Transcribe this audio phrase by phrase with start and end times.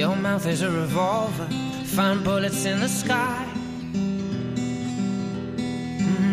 [0.00, 1.46] Your mouth is a revolver,
[1.84, 3.46] find bullets in the sky.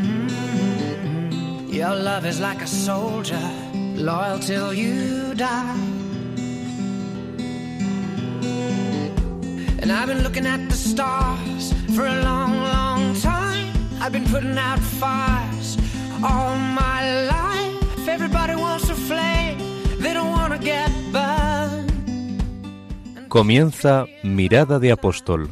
[0.08, 1.68] Mm-hmm.
[1.74, 5.76] Your love is like a soldier, loyal till you die.
[9.82, 13.74] And I've been looking at the stars for a long, long time.
[14.00, 15.78] I've been putting out fires
[16.24, 17.47] all my life.
[23.30, 25.50] Comienza Mirada de Apóstol,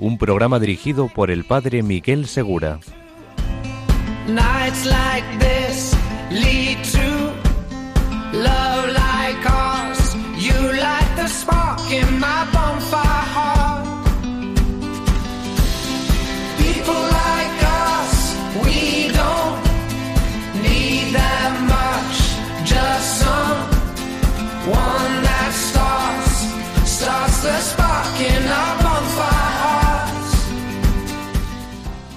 [0.00, 2.80] un programa dirigido por el padre Miguel Segura.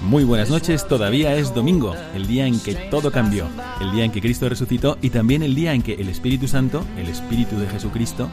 [0.08, 3.46] Muy buenas noches, todavía es domingo, el día en que todo cambió,
[3.78, 6.82] el día en que Cristo resucitó y también el día en que el Espíritu Santo,
[6.96, 8.30] el Espíritu de Jesucristo,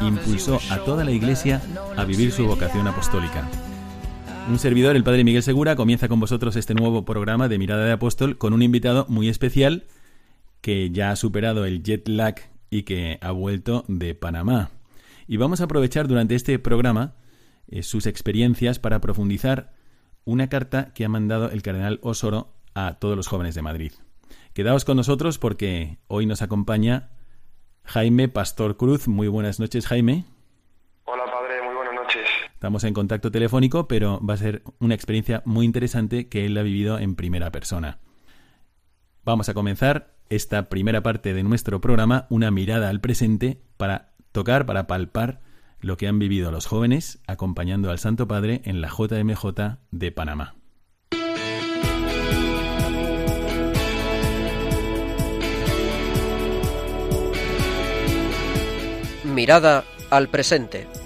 [0.00, 1.60] impulsó a toda la Iglesia
[1.94, 3.46] a vivir su vocación apostólica.
[4.48, 7.92] Un servidor, el Padre Miguel Segura, comienza con vosotros este nuevo programa de Mirada de
[7.92, 9.84] Apóstol con un invitado muy especial
[10.62, 12.36] que ya ha superado el jet lag
[12.70, 14.70] y que ha vuelto de Panamá.
[15.28, 17.12] Y vamos a aprovechar durante este programa
[17.68, 19.78] eh, sus experiencias para profundizar
[20.24, 23.92] una carta que ha mandado el cardenal Osoro a todos los jóvenes de Madrid.
[24.52, 27.10] Quedaos con nosotros porque hoy nos acompaña
[27.84, 29.08] Jaime Pastor Cruz.
[29.08, 30.24] Muy buenas noches, Jaime.
[31.04, 32.26] Hola padre, muy buenas noches.
[32.52, 36.62] Estamos en contacto telefónico, pero va a ser una experiencia muy interesante que él ha
[36.62, 37.98] vivido en primera persona.
[39.24, 44.66] Vamos a comenzar esta primera parte de nuestro programa, una mirada al presente para tocar,
[44.66, 45.40] para palpar
[45.80, 50.54] lo que han vivido los jóvenes acompañando al Santo Padre en la JMJ de Panamá.
[59.24, 60.99] Mirada al presente.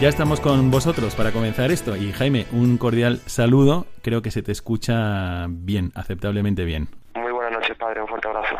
[0.00, 1.96] Ya estamos con vosotros para comenzar esto.
[1.96, 3.86] Y Jaime, un cordial saludo.
[4.00, 6.86] Creo que se te escucha bien, aceptablemente bien.
[7.16, 8.54] Muy buenas noches padre, un fuerte abrazo.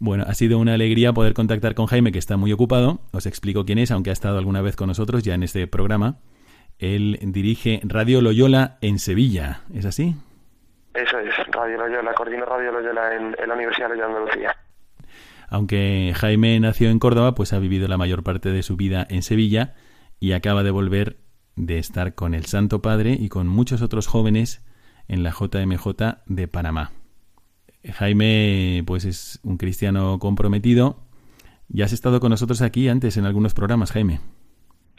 [0.00, 2.98] Bueno, ha sido una alegría poder contactar con Jaime, que está muy ocupado.
[3.12, 6.16] Os explico quién es, aunque ha estado alguna vez con nosotros ya en este programa.
[6.80, 9.60] Él dirige Radio Loyola en Sevilla.
[9.72, 10.16] ¿Es así?
[10.94, 14.56] Eso es, Radio Loyola, coordino Radio Loyola en, en la Universidad de Andalucía.
[15.48, 19.22] Aunque Jaime nació en Córdoba, pues ha vivido la mayor parte de su vida en
[19.22, 19.74] Sevilla
[20.20, 21.16] y acaba de volver
[21.56, 24.62] de estar con el Santo Padre y con muchos otros jóvenes
[25.08, 26.92] en la JMJ de Panamá.
[27.94, 30.96] Jaime, pues es un cristiano comprometido.
[31.68, 34.20] Ya has estado con nosotros aquí antes en algunos programas, Jaime.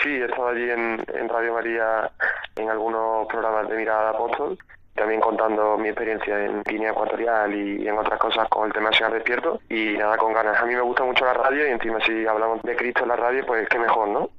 [0.01, 2.11] Sí, he estado allí en, Radio María
[2.55, 4.57] en algunos programas de Mirada Apóstol,
[4.95, 8.95] también contando mi experiencia en Guinea Ecuatorial y, en otras cosas con el tema de
[8.95, 9.61] Señor Despierto.
[9.69, 10.59] Y nada, con ganas.
[10.59, 13.15] A mí me gusta mucho la radio y encima si hablamos de Cristo en la
[13.15, 14.29] radio, pues qué mejor, ¿no?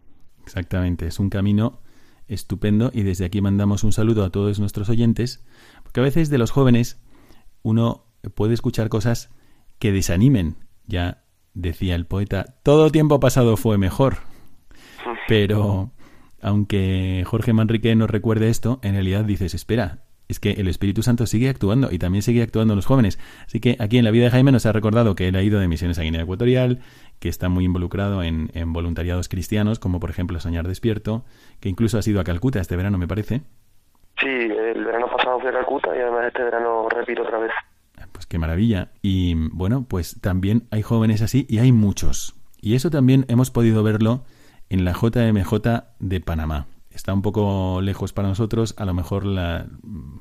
[0.45, 1.81] Exactamente, es un camino
[2.29, 5.45] estupendo y desde aquí mandamos un saludo a todos nuestros oyentes,
[5.83, 7.01] porque a veces de los jóvenes
[7.63, 8.05] uno
[8.35, 9.31] puede escuchar cosas
[9.79, 10.57] que desanimen.
[10.87, 14.19] Ya decía el poeta, todo tiempo pasado fue mejor.
[15.29, 15.91] Pero
[16.41, 21.27] aunque Jorge Manrique nos recuerde esto, en realidad dices, espera, es que el Espíritu Santo
[21.27, 23.19] sigue actuando y también sigue actuando en los jóvenes.
[23.47, 25.61] Así que aquí en la vida de Jaime nos ha recordado que él ha ido
[25.61, 26.81] de misiones a Guinea Ecuatorial,
[27.19, 31.25] que está muy involucrado en, en voluntariados cristianos, como por ejemplo Soñar Despierto,
[31.61, 33.43] que incluso ha sido a Calcuta este verano, me parece.
[34.21, 37.51] Sí, el verano pasado fui a Calcuta y además este verano repito otra vez.
[38.13, 38.89] Pues qué maravilla.
[39.01, 42.35] Y bueno, pues también hay jóvenes así y hay muchos.
[42.61, 44.23] Y eso también hemos podido verlo
[44.71, 45.53] en la JMJ
[45.99, 46.67] de Panamá.
[46.95, 49.67] Está un poco lejos para nosotros, a lo mejor la-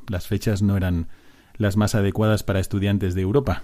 [0.09, 1.09] las fechas no eran
[1.55, 3.63] las más adecuadas para estudiantes de Europa.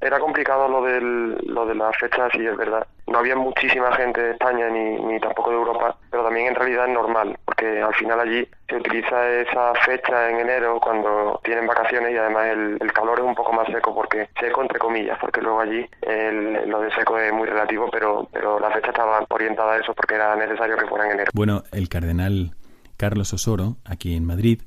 [0.00, 2.86] Era complicado lo, del, lo de las fechas, sí, es verdad.
[3.08, 6.86] No había muchísima gente de España ni, ni tampoco de Europa, pero también en realidad
[6.86, 12.12] es normal, porque al final allí se utiliza esa fecha en enero cuando tienen vacaciones
[12.12, 15.40] y además el, el calor es un poco más seco, porque seco entre comillas, porque
[15.40, 19.72] luego allí el- lo de seco es muy relativo, pero, pero la fecha estaba orientada
[19.72, 21.30] a eso porque era necesario que fuera en enero.
[21.34, 22.54] Bueno, el cardenal
[22.96, 24.60] Carlos Osoro, aquí en Madrid,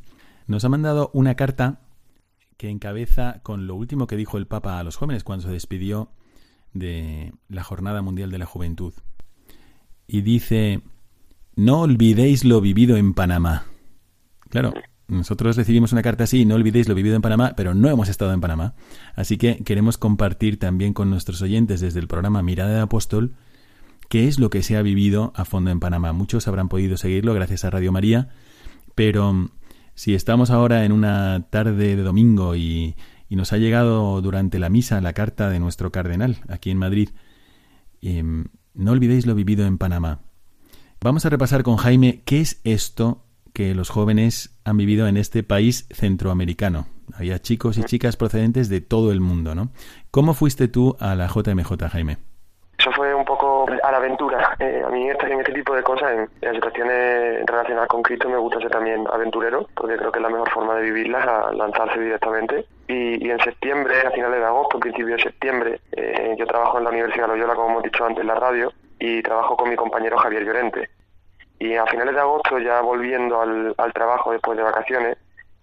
[0.48, 1.75] nos ha mandado una carta
[2.61, 6.11] que encabeza con lo último que dijo el Papa a los jóvenes cuando se despidió
[6.73, 8.93] de la Jornada Mundial de la Juventud.
[10.05, 10.81] Y dice,
[11.55, 13.65] no olvidéis lo vivido en Panamá.
[14.49, 14.75] Claro,
[15.07, 18.31] nosotros recibimos una carta así, no olvidéis lo vivido en Panamá, pero no hemos estado
[18.31, 18.75] en Panamá.
[19.15, 23.33] Así que queremos compartir también con nuestros oyentes desde el programa Mirada de Apóstol
[24.07, 26.13] qué es lo que se ha vivido a fondo en Panamá.
[26.13, 28.29] Muchos habrán podido seguirlo gracias a Radio María,
[28.93, 29.49] pero
[30.01, 32.95] si estamos ahora en una tarde de domingo y,
[33.30, 37.09] nos ha llegado durante la misa la carta de nuestro cardenal aquí en Madrid,
[38.01, 40.21] em, no olvidéis lo vivido en Panamá.
[41.01, 45.44] Vamos a repasar con Jaime qué es esto que los jóvenes han vivido en este
[45.44, 46.88] país centroamericano.
[47.13, 49.69] Había chicos y chicas procedentes de todo el mundo, ¿no?
[50.09, 52.18] ¿Cómo fuiste tú a la JMJ, Jaime?
[52.80, 53.24] Eso fue un
[53.83, 54.55] a la aventura.
[54.59, 58.59] Eh, a mí en este tipo de cosas, en, situaciones relacionadas con Cristo, me gusta
[58.59, 62.65] ser también aventurero, porque creo que es la mejor forma de vivirlas, a lanzarse directamente.
[62.87, 66.89] Y, en septiembre, a finales de agosto, principio de septiembre, eh, yo trabajo en la
[66.89, 70.17] Universidad de Loyola, como hemos dicho antes, en la radio, y trabajo con mi compañero
[70.17, 70.89] Javier Llorente.
[71.59, 75.17] Y a finales de agosto, ya volviendo al, al trabajo después de vacaciones,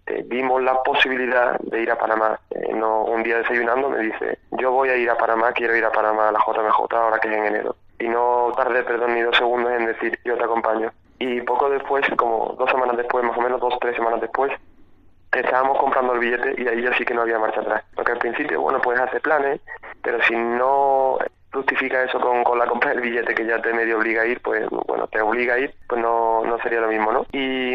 [0.09, 2.41] eh, vimos la posibilidad de ir a Panamá.
[2.51, 5.85] Eh, no, un día desayunando me dice, yo voy a ir a Panamá, quiero ir
[5.85, 7.77] a Panamá a la JMJ ahora que es en enero.
[7.99, 10.93] Y no tardé, perdón, ni dos segundos en decir, yo te acompaño.
[11.19, 14.53] Y poco después, como dos semanas después, más o menos dos o tres semanas después,
[15.33, 17.85] estábamos comprando el billete y ahí ya sí que no había marcha atrás.
[17.95, 19.61] Porque al principio, bueno, puedes hacer planes,
[20.03, 21.19] pero si no
[21.53, 24.41] justifica eso con, con la compra del billete que ya te medio obliga a ir,
[24.41, 27.27] pues bueno, te obliga a ir, pues no, no sería lo mismo, ¿no?
[27.33, 27.75] Y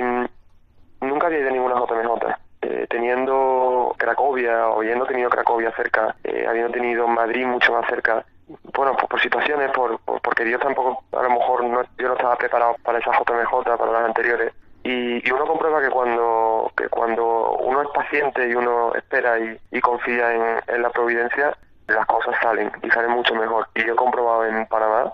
[1.04, 2.36] Nunca había ido a ninguna JMJ.
[2.62, 8.26] Eh, teniendo Cracovia, o habiendo tenido Cracovia cerca, eh, habiendo tenido Madrid mucho más cerca,
[8.48, 12.36] bueno, pues por situaciones, por, porque Dios tampoco, a lo mejor no, yo no estaba
[12.36, 14.54] preparado para esa JMJ, para las anteriores.
[14.84, 20.34] Y, uno comprueba que cuando, que cuando uno es paciente y uno espera y, confía
[20.34, 21.56] en, en, la providencia,
[21.88, 23.68] las cosas salen y salen mucho mejor.
[23.76, 25.12] Y yo he comprobado en Panamá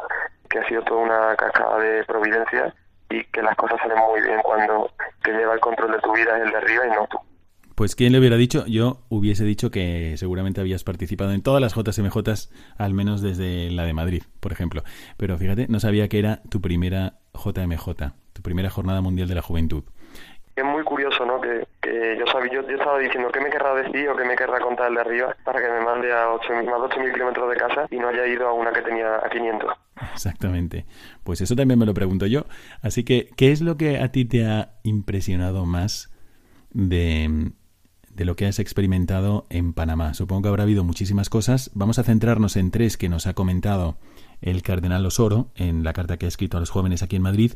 [0.50, 2.74] que ha sido toda una cascada de providencia
[3.10, 4.90] y que las cosas salen muy bien cuando
[5.24, 7.20] que lleva el control de tu vida es el de arriba y no tú.
[7.80, 11.74] Pues quién le hubiera dicho, yo hubiese dicho que seguramente habías participado en todas las
[11.74, 12.18] JMJ,
[12.78, 14.84] al menos desde la de Madrid, por ejemplo.
[15.16, 17.88] Pero fíjate, no sabía que era tu primera JMJ,
[18.34, 19.86] tu primera Jornada Mundial de la Juventud.
[20.58, 21.40] Es muy curioso, ¿no?
[21.40, 21.66] Que,
[22.20, 24.96] yo, sabía, yo, estaba diciendo qué me querrá decir o qué me querrá contar el
[24.96, 27.96] de arriba para que me mande a 8, más de 8.000 kilómetros de casa y
[27.96, 29.72] no haya ido a una que tenía a 500.
[30.16, 30.86] Exactamente.
[31.24, 32.44] Pues eso también me lo pregunto yo.
[32.82, 36.14] Así que, ¿qué es lo que a ti te ha impresionado más
[36.72, 37.54] de,
[38.20, 40.14] de lo que has experimentado en Panamá?
[40.14, 41.72] Supongo que habrá habido muchísimas cosas.
[41.74, 43.98] Vamos a centrarnos en tres que nos ha comentado
[44.42, 47.54] el cardenal Osoro en la carta que ha escrito a los jóvenes aquí en Madrid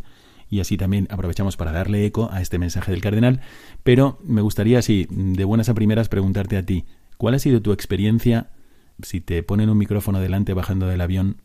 [0.50, 3.42] y así también aprovechamos para darle eco a este mensaje del cardenal.
[3.84, 6.86] Pero me gustaría, así, de buenas a primeras, preguntarte a ti,
[7.18, 8.48] ¿cuál ha sido tu experiencia
[9.02, 11.38] si te ponen un micrófono delante bajando del avión?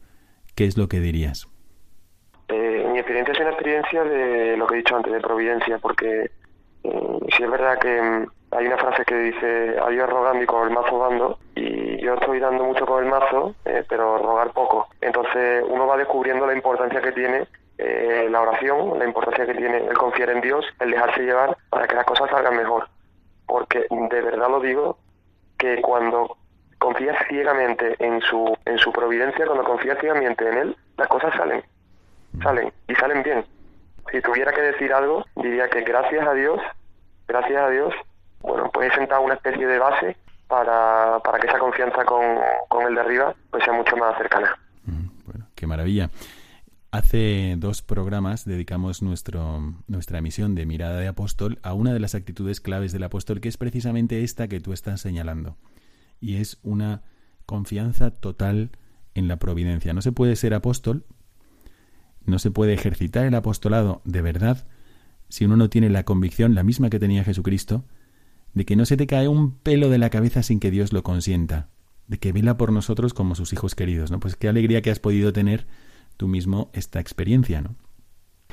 [0.58, 1.46] ¿qué es lo que dirías?
[2.48, 6.32] Eh, mi experiencia es una experiencia de lo que he dicho antes, de providencia, porque
[7.38, 10.68] eh, si es verdad que mm, hay una frase que dice, adiós rogando y con
[10.68, 14.88] el mazo dando, y yo estoy dando mucho con el mazo, eh, pero rogar poco.
[15.00, 17.46] Entonces uno va descubriendo la importancia que tiene
[17.78, 21.94] la oración, la importancia que tiene el confiar en Dios, el dejarse llevar para que
[21.94, 22.88] las cosas salgan mejor.
[23.46, 24.98] Porque de verdad lo digo,
[25.56, 26.36] que cuando
[26.78, 31.62] confías ciegamente en su, en su providencia, cuando confías ciegamente en él, las cosas salen,
[32.42, 33.44] salen y salen bien.
[34.10, 36.60] Si tuviera que decir algo, diría que gracias a Dios,
[37.28, 37.94] gracias a Dios,
[38.40, 40.16] bueno, pues he sentado una especie de base
[40.48, 42.22] para, para que esa confianza con,
[42.68, 44.56] con el de arriba pues sea mucho más cercana.
[44.84, 46.10] Mm, bueno, qué maravilla.
[46.90, 52.14] Hace dos programas dedicamos nuestro, nuestra misión de mirada de apóstol a una de las
[52.14, 55.56] actitudes claves del apóstol, que es precisamente esta que tú estás señalando
[56.18, 57.02] y es una
[57.44, 58.70] confianza total
[59.14, 59.92] en la providencia.
[59.92, 61.04] No se puede ser apóstol,
[62.24, 64.66] no se puede ejercitar el apostolado de verdad
[65.28, 67.84] si uno no tiene la convicción, la misma que tenía Jesucristo,
[68.54, 71.02] de que no se te cae un pelo de la cabeza sin que Dios lo
[71.02, 71.68] consienta,
[72.06, 74.20] de que vela por nosotros como sus hijos queridos, ¿no?
[74.20, 75.66] Pues qué alegría que has podido tener
[76.16, 77.76] tú mismo esta experiencia, ¿no?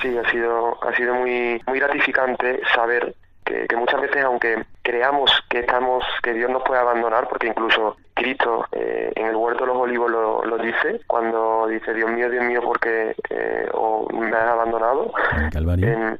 [0.02, 3.16] Sí, ha sido, ha sido muy, muy gratificante saber
[3.46, 8.66] que, muchas veces aunque creamos que estamos que Dios nos puede abandonar porque incluso Cristo
[8.72, 12.62] eh, en el huerto de los olivos lo, dice cuando dice Dios mío Dios mío
[12.64, 13.70] porque eh,
[14.14, 15.14] me has abandonado
[15.52, 16.18] Calvario.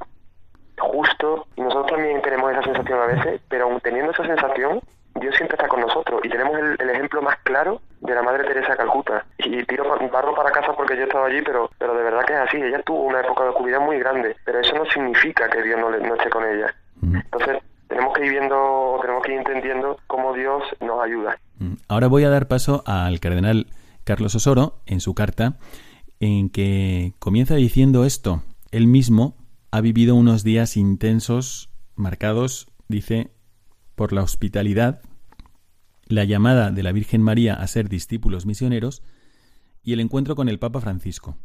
[0.78, 4.80] Justo y nosotros también tenemos esa sensación a veces pero aun teniendo esa sensación
[5.20, 8.72] Dios siempre está con nosotros y tenemos el, ejemplo más claro de la Madre Teresa
[8.72, 9.24] de Calcuta.
[9.38, 12.40] Y tiro barro para casa porque yo estaba allí, pero, pero de verdad que es
[12.40, 12.56] así.
[12.58, 15.90] Ella tuvo una época de oscuridad muy grande, pero eso no significa que Dios no,
[15.90, 16.74] no esté con ella.
[17.02, 21.38] Entonces, tenemos que ir viendo, tenemos que ir entendiendo cómo Dios nos ayuda.
[21.88, 23.66] Ahora voy a dar paso al cardenal
[24.04, 25.54] Carlos Osoro en su carta,
[26.20, 28.42] en que comienza diciendo esto.
[28.70, 29.34] Él mismo
[29.70, 33.32] ha vivido unos días intensos, marcados, dice,
[33.94, 35.00] por la hospitalidad,
[36.06, 39.02] la llamada de la Virgen María a ser discípulos misioneros
[39.82, 41.36] y el encuentro con el Papa Francisco.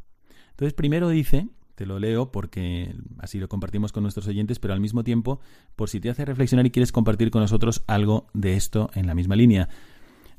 [0.51, 4.79] Entonces, primero dice, te lo leo porque así lo compartimos con nuestros oyentes, pero al
[4.79, 5.39] mismo tiempo,
[5.75, 9.15] por si te hace reflexionar y quieres compartir con nosotros algo de esto en la
[9.15, 9.69] misma línea.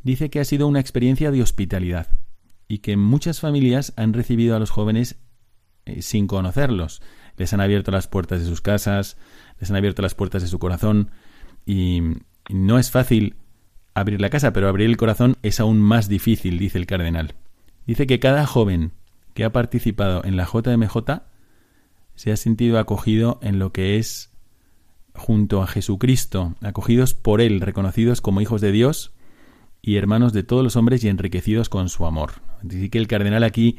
[0.02, 2.06] Dice que ha sido una experiencia de hospitalidad
[2.68, 5.16] y que muchas familias han recibido a los jóvenes
[5.84, 7.02] eh, sin conocerlos.
[7.36, 9.16] Les han abierto las puertas de sus casas,
[9.60, 11.10] les han abierto las puertas de su corazón
[11.66, 12.02] y
[12.50, 13.36] no es fácil
[13.94, 17.34] abrir la casa, pero abrir el corazón es aún más difícil, dice el cardenal.
[17.86, 18.92] Dice que cada joven
[19.34, 21.22] que ha participado en la JMJ
[22.14, 24.30] se ha sentido acogido en lo que es
[25.14, 29.12] junto a Jesucristo, acogidos por Él, reconocidos como hijos de Dios
[29.82, 32.34] y hermanos de todos los hombres y enriquecidos con su amor.
[32.66, 33.78] Así que el cardenal aquí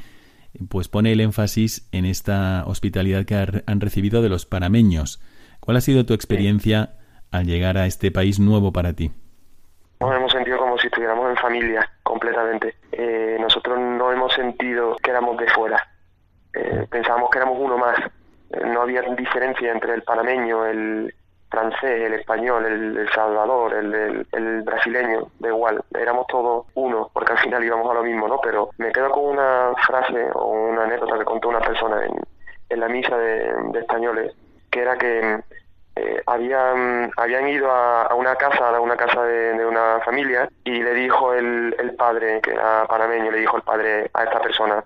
[0.70, 5.22] pues pone el énfasis en esta hospitalidad que han recibido de los parameños.
[5.60, 6.96] ¿Cuál ha sido tu experiencia
[7.32, 9.12] al llegar a este país nuevo para ti?
[10.00, 12.76] Nos hemos sentido como si estuviéramos en familia completamente.
[12.92, 15.88] Eh, nosotros no hemos sentido que éramos de fuera.
[16.54, 17.98] Eh, pensábamos que éramos uno más.
[18.52, 21.16] Eh, no había diferencia entre el panameño, el
[21.54, 25.84] francés, el español, el, salvador, el, el, brasileño, da igual.
[25.94, 28.40] Éramos todos uno, porque al final íbamos a lo mismo, ¿no?
[28.42, 32.16] Pero me quedo con una frase o una anécdota que contó una persona en,
[32.70, 34.34] en la misa de, de españoles,
[34.72, 35.44] que era que
[35.96, 40.94] eh, habían, habían ido a, una casa, a una casa de, una familia, y le
[40.96, 44.84] dijo el, el padre, que era panameño, le dijo el padre a esta persona,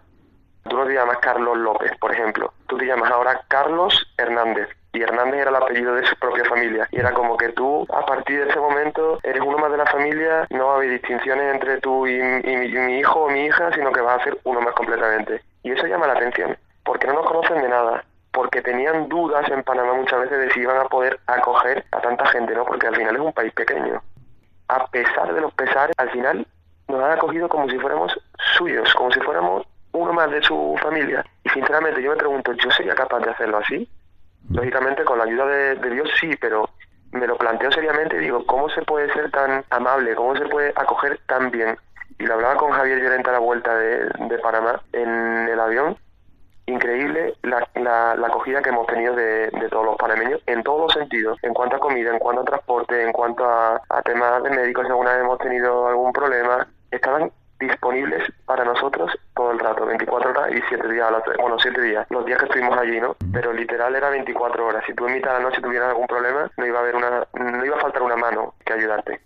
[0.69, 4.67] tú no te llamas Carlos López, por ejemplo, tú te llamas ahora Carlos Hernández.
[4.93, 6.87] Y Hernández era el apellido de su propia familia.
[6.91, 9.85] Y era como que tú, a partir de ese momento, eres uno más de la
[9.85, 14.01] familia, no va distinciones entre tú y, y mi hijo o mi hija, sino que
[14.01, 15.41] vas a ser uno más completamente.
[15.63, 18.03] Y eso llama la atención, porque no nos conocen de nada
[18.37, 22.23] porque tenían dudas en Panamá muchas veces de si iban a poder acoger a tanta
[22.27, 22.65] gente, ¿no?
[22.65, 23.99] Porque al final es un país pequeño.
[24.67, 26.45] A pesar de los pesares, al final
[26.87, 28.13] nos han acogido como si fuéramos
[28.55, 31.25] suyos, como si fuéramos uno más de su familia.
[31.43, 33.89] Y sinceramente yo me pregunto, ¿yo sería capaz de hacerlo así?
[34.49, 36.69] Lógicamente con la ayuda de, Dios sí, pero
[37.11, 40.15] me lo planteo seriamente y digo, ¿cómo se puede ser tan amable?
[40.15, 41.77] ¿Cómo se puede acoger tan bien?
[42.19, 45.97] Y lo hablaba con Javier Llorente a la vuelta de, de Panamá en el avión
[46.67, 51.37] increíble la, la, acogida que hemos tenido de, todos los panameños en todos los sentidos,
[51.41, 54.91] en cuanto a comida, en cuanto a transporte, en cuanto a, temas de médicos, si
[54.91, 60.51] alguna vez hemos tenido algún problema, estaban disponibles para nosotros todo el rato, 24 horas
[60.51, 63.15] y 7 días, bueno, 7 días, los días que estuvimos allí, ¿no?
[63.31, 64.83] Pero literal era 24 horas.
[64.85, 67.27] Si tú en mitad de la noche tuvieras algún problema, no iba a haber una,
[67.33, 69.21] no iba a faltar una mano que ayudarte.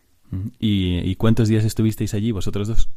[0.59, 2.89] ¿Y, y cuántos días estuvisteis allí vosotros dos?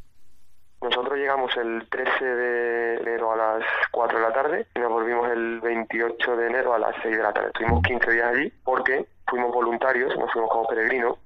[0.84, 5.30] Nosotros llegamos el 13 de enero a las 4 de la tarde y nos volvimos
[5.30, 7.48] el 28 de enero a las 6 de la tarde.
[7.48, 11.16] Estuvimos 15 días allí porque fuimos voluntarios, nos fuimos como peregrinos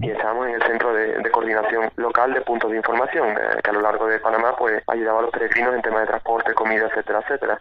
[0.00, 3.72] y estábamos en el centro de, coordinación local de puntos de información, eh, que a
[3.72, 7.20] lo largo de Panamá pues ayudaba a los peregrinos en temas de transporte, comida, etcétera,
[7.20, 7.60] etcétera.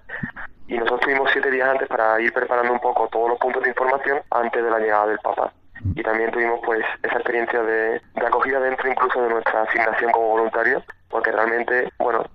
[0.67, 3.69] Y nosotros tuvimos siete días antes para ir preparando un poco todos los puntos de
[3.69, 5.51] información antes de la llegada del Papa.
[5.93, 10.29] Y también tuvimos pues esa experiencia de, de, acogida dentro incluso de nuestra asignación como
[10.29, 12.25] voluntarios porque realmente bueno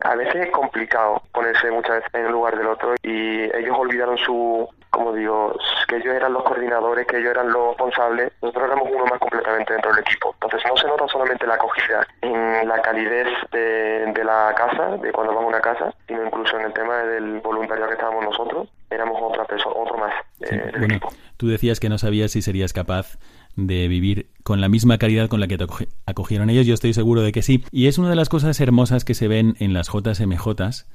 [0.00, 4.16] a veces es complicado ponerse muchas veces en el lugar del otro y ellos olvidaron
[4.18, 5.56] su como digo,
[5.88, 9.72] que ellos eran los coordinadores, que ellos eran los responsables, nosotros éramos uno más completamente
[9.72, 10.34] dentro del equipo.
[10.34, 15.12] Entonces no se nota solamente la acogida en la calidez de, de la casa, de
[15.12, 18.68] cuando vamos a una casa, sino incluso en el tema del voluntariado que estábamos nosotros,
[18.90, 21.08] éramos otra persona, otro más eh, equipo.
[21.36, 23.18] Tú decías que no sabías si serías capaz
[23.56, 25.66] de vivir con la misma caridad con la que te
[26.06, 26.66] acogieron ellos.
[26.66, 27.64] Yo estoy seguro de que sí.
[27.70, 30.86] Y es una de las cosas hermosas que se ven en las JMJs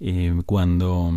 [0.00, 1.10] eh, cuando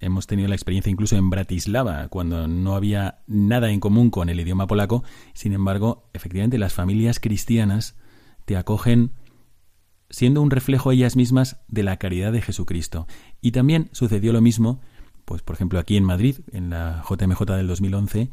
[0.00, 4.40] hemos tenido la experiencia incluso en Bratislava, cuando no había nada en común con el
[4.40, 5.04] idioma polaco.
[5.34, 7.96] Sin embargo, efectivamente, las familias cristianas
[8.46, 9.12] te acogen
[10.08, 13.06] siendo un reflejo ellas mismas de la caridad de Jesucristo.
[13.40, 14.80] Y también sucedió lo mismo,
[15.24, 18.30] pues por ejemplo aquí en Madrid, en la JMJ del 2011,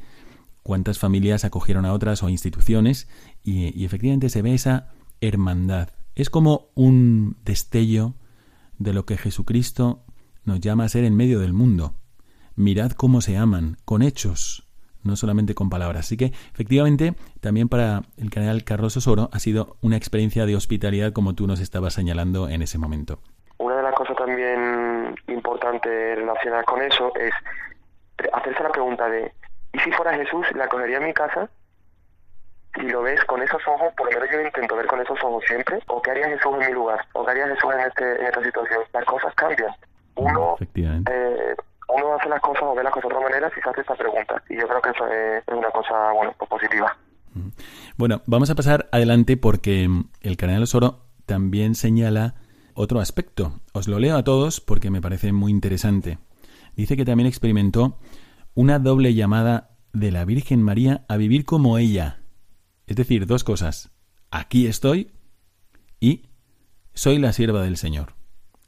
[0.64, 3.08] cuántas familias acogieron a otras o instituciones
[3.44, 4.90] y, y efectivamente se ve esa
[5.22, 5.90] hermandad.
[6.16, 8.16] Es como un destello
[8.80, 10.04] de lo que Jesucristo
[10.48, 11.94] nos llama a ser en medio del mundo.
[12.56, 14.68] Mirad cómo se aman, con hechos,
[15.04, 16.06] no solamente con palabras.
[16.06, 21.14] Así que, efectivamente, también para el canal Carlos Osoro ha sido una experiencia de hospitalidad
[21.14, 23.20] como tú nos estabas señalando en ese momento.
[23.58, 27.34] Una de las cosas también importantes relacionadas con eso es
[28.34, 29.32] hacerse la pregunta de,
[29.74, 31.50] ¿y si fuera Jesús, la acogería en mi casa?
[32.80, 35.44] si lo ves con esos ojos, por lo menos yo intento ver con esos ojos
[35.46, 38.26] siempre, o qué haría Jesús en mi lugar, o qué haría Jesús en, este, en
[38.28, 38.82] esta situación.
[38.94, 39.74] Las cosas cambian.
[40.18, 41.56] Uno, eh,
[41.90, 43.96] uno hace las cosas o ve las cosas de otra manera si se hace esta
[43.96, 44.42] pregunta.
[44.50, 46.98] Y yo creo que eso es, una cosa, bueno, pues positiva.
[47.98, 49.88] Bueno, vamos a pasar adelante porque
[50.22, 52.36] el cardenal Osoro también señala
[52.74, 53.60] otro aspecto.
[53.74, 56.18] Os lo leo a todos porque me parece muy interesante.
[56.76, 58.00] Dice que también experimentó
[58.54, 62.20] una doble llamada de la Virgen María a vivir como ella.
[62.86, 63.92] Es decir, dos cosas.
[64.32, 65.12] Aquí estoy
[66.00, 66.30] y
[66.94, 68.17] soy la sierva del Señor.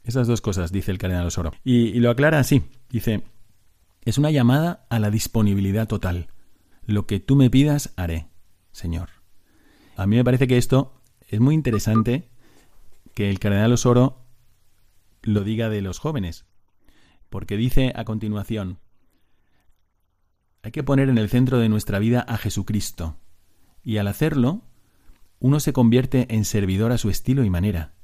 [0.04, 1.52] Esas dos cosas, dice el cardenal Osoro.
[1.64, 2.62] Y, lo aclara así.
[2.88, 3.22] Dice,
[4.04, 6.28] es una llamada a la disponibilidad total.
[6.86, 8.28] Lo que tú me pidas, haré,
[8.72, 9.10] Señor.
[9.96, 10.94] A mí me parece que esto
[11.28, 12.30] es muy interesante
[13.14, 14.24] que el cardenal Osoro
[15.22, 16.46] lo diga de los jóvenes,
[17.28, 18.78] porque dice a continuación,
[20.62, 23.16] hay que poner en el centro de nuestra vida a Jesucristo,
[23.82, 24.62] y al hacerlo,
[25.38, 27.94] uno se convierte en servidor a su estilo y manera,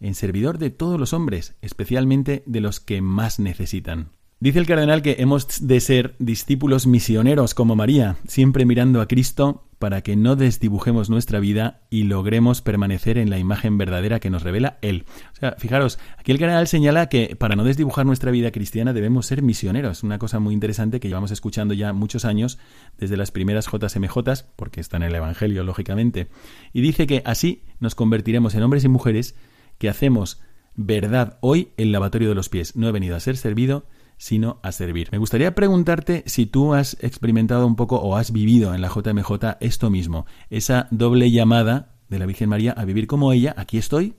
[0.00, 4.10] en servidor de todos los hombres, especialmente de los que más necesitan.
[4.42, 9.66] Dice el cardenal que hemos de ser discípulos misioneros como María, siempre mirando a Cristo
[9.78, 14.42] para que no desdibujemos nuestra vida y logremos permanecer en la imagen verdadera que nos
[14.42, 15.04] revela Él.
[15.34, 19.26] O sea, fijaros, aquí el canal señala que para no desdibujar nuestra vida cristiana debemos
[19.26, 22.58] ser misioneros, una cosa muy interesante que llevamos escuchando ya muchos años
[22.96, 24.16] desde las primeras JMJ,
[24.56, 26.28] porque está en el Evangelio, lógicamente,
[26.72, 29.34] y dice que así nos convertiremos en hombres y mujeres
[29.80, 30.40] que hacemos
[30.76, 32.76] verdad hoy el lavatorio de los pies.
[32.76, 33.84] No he venido a ser servido,
[34.18, 35.08] sino a servir.
[35.10, 39.56] Me gustaría preguntarte si tú has experimentado un poco o has vivido en la JMJ
[39.60, 44.14] esto mismo, esa doble llamada de la Virgen María a vivir como ella, aquí estoy,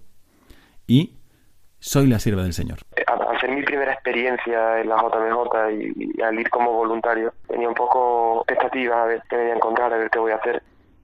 [0.88, 1.20] y
[1.80, 2.80] soy la sierva del Señor.
[2.96, 7.70] Eh, al ser mi primera experiencia en la JMJ y, al ir como voluntario, tenía
[7.70, 10.64] un poco expectativa a ver qué voy a encontrar, a ver qué voy a hacer.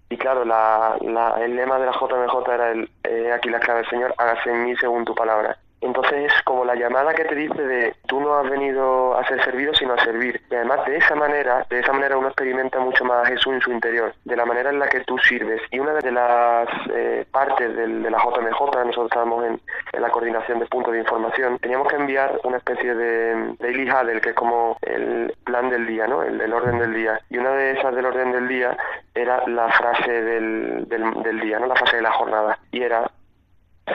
[0.09, 4.49] Y claro, el lema de la JMJ era el, eh, aquí la clave Señor, hágase
[4.49, 5.57] en mí según tu palabra.
[5.81, 9.43] Entonces es como la llamada que te dice de tú no has venido a ser
[9.43, 10.41] servido sino a servir.
[10.49, 13.61] Y además de esa manera, de esa manera uno experimenta mucho más a Jesús en
[13.61, 15.61] su interior, de la manera en la que tú sirves.
[15.71, 19.61] Y una de las eh, partes de la JMJ, nosotros estábamos en,
[19.99, 24.29] la coordinación de puntos de información, teníamos que enviar una especie de daily huddle, que
[24.29, 26.23] es como el plan del día, ¿no?
[26.23, 27.19] El, orden del día.
[27.29, 28.77] Y una de esas del orden del día
[29.13, 31.67] era la frase del, del, del día, ¿no?
[31.67, 32.59] La frase de la jornada.
[32.71, 33.09] Y era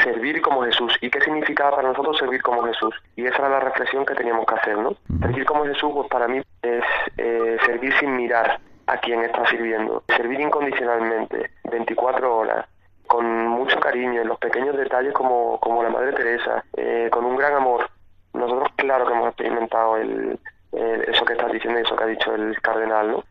[0.01, 0.97] servir como Jesús.
[1.01, 2.95] ¿Y qué significaba para nosotros servir como Jesús?
[3.17, 4.97] Y esa era la reflexión que teníamos que hacer, ¿no?
[5.21, 6.85] Servir como Jesús, pues para mí es
[7.19, 10.03] eh, servir sin mirar a quien está sirviendo.
[10.09, 12.67] Servir incondicionalmente, 24 horas,
[13.07, 17.37] con mucho cariño, en los pequeños detalles como, como la Madre Teresa, eh, con un
[17.37, 17.89] gran amor.
[18.33, 20.39] Nosotros, claro que hemos experimentado el,
[20.73, 23.25] eso que estás diciendo y eso que ha dicho el cardenal, ¿no?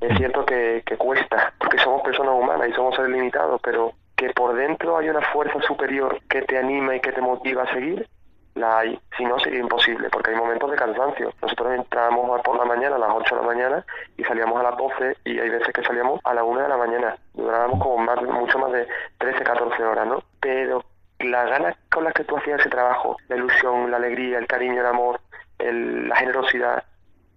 [0.00, 4.30] Es cierto que, que cuesta, porque somos personas humanas y somos seres limitados, pero que
[4.30, 8.08] por dentro hay una fuerza superior que te anima y que te motiva a seguir,
[8.54, 8.98] la hay.
[9.16, 11.32] Si no, sería imposible, porque hay momentos de cansancio.
[11.42, 14.76] Nosotros entramos por la mañana, a las 8 de la mañana, y salíamos a las
[14.76, 17.16] 12, y hay veces que salíamos a la 1 de la mañana.
[17.34, 18.86] Durábamos como más, mucho más de
[19.18, 20.22] 13, 14 horas, ¿no?
[20.40, 20.84] Pero
[21.18, 24.80] las ganas con las que tú hacías ese trabajo, la ilusión, la alegría, el cariño,
[24.80, 25.20] el amor,
[25.58, 26.84] la generosidad,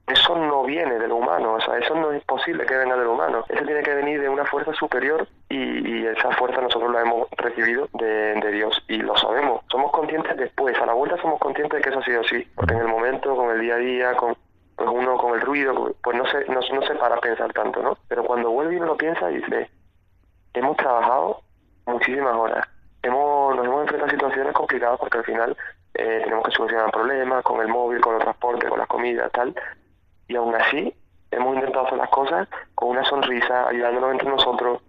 [0.08, 3.04] eso no viene de lo humano, o sea, eso no es posible que venga de
[3.04, 7.02] lo humano, eso tiene que venir de una fuerza superior y, esa fuerza nosotros la
[7.02, 11.78] hemos recibido de, Dios y lo sabemos, somos conscientes después, a la vuelta somos conscientes
[11.78, 14.15] de que eso ha sido así, porque en el momento, con el día a día,
[14.15, 14.38] con
[14.78, 17.98] pues uno con el ruido, pues no se, no, se para pensar tanto, ¿no?
[18.08, 19.70] Pero cuando vuelve y uno lo piensa, dice,
[20.54, 21.41] hemos trabajado
[21.86, 22.65] muchísimas horas,
[23.02, 25.58] hemos, nos hemos enfrentado a situaciones complicadas porque al final
[25.96, 29.54] eh, tenemos que solucionar problemas con el móvil, con el transporte, con las comidas, tal,
[30.28, 30.94] y aún así
[31.32, 34.82] hemos intentado hacer las cosas con una sonrisa, ayudándonos entre nosotros.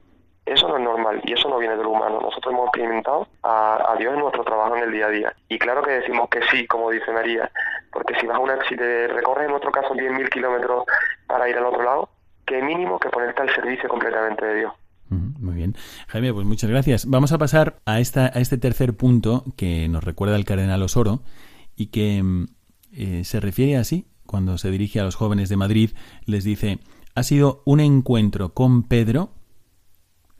[0.44, 2.20] Eso no es normal y eso no viene del humano.
[2.22, 5.36] Nosotros hemos experimentado a, Dios en nuestro trabajo en el día a día.
[5.48, 7.50] Y claro que decimos que sí, como dice María,
[7.92, 10.84] porque si vas a una, si te recorres en nuestro caso 10.000 kilómetros
[11.26, 12.08] para ir al otro lado,
[12.46, 14.72] qué mínimo que ponerte al servicio completamente de Dios.
[15.10, 15.74] Muy bien.
[16.08, 17.08] Jaime, pues muchas gracias.
[17.08, 21.20] Vamos a pasar a, esta, a este tercer punto que nos recuerda el cardenal Osoro
[21.76, 22.46] y que mm,
[22.92, 25.92] eh, se refiere así cuando se dirige a los jóvenes de Madrid,
[26.26, 26.80] les dice,
[27.14, 29.32] ha sido un encuentro con Pedro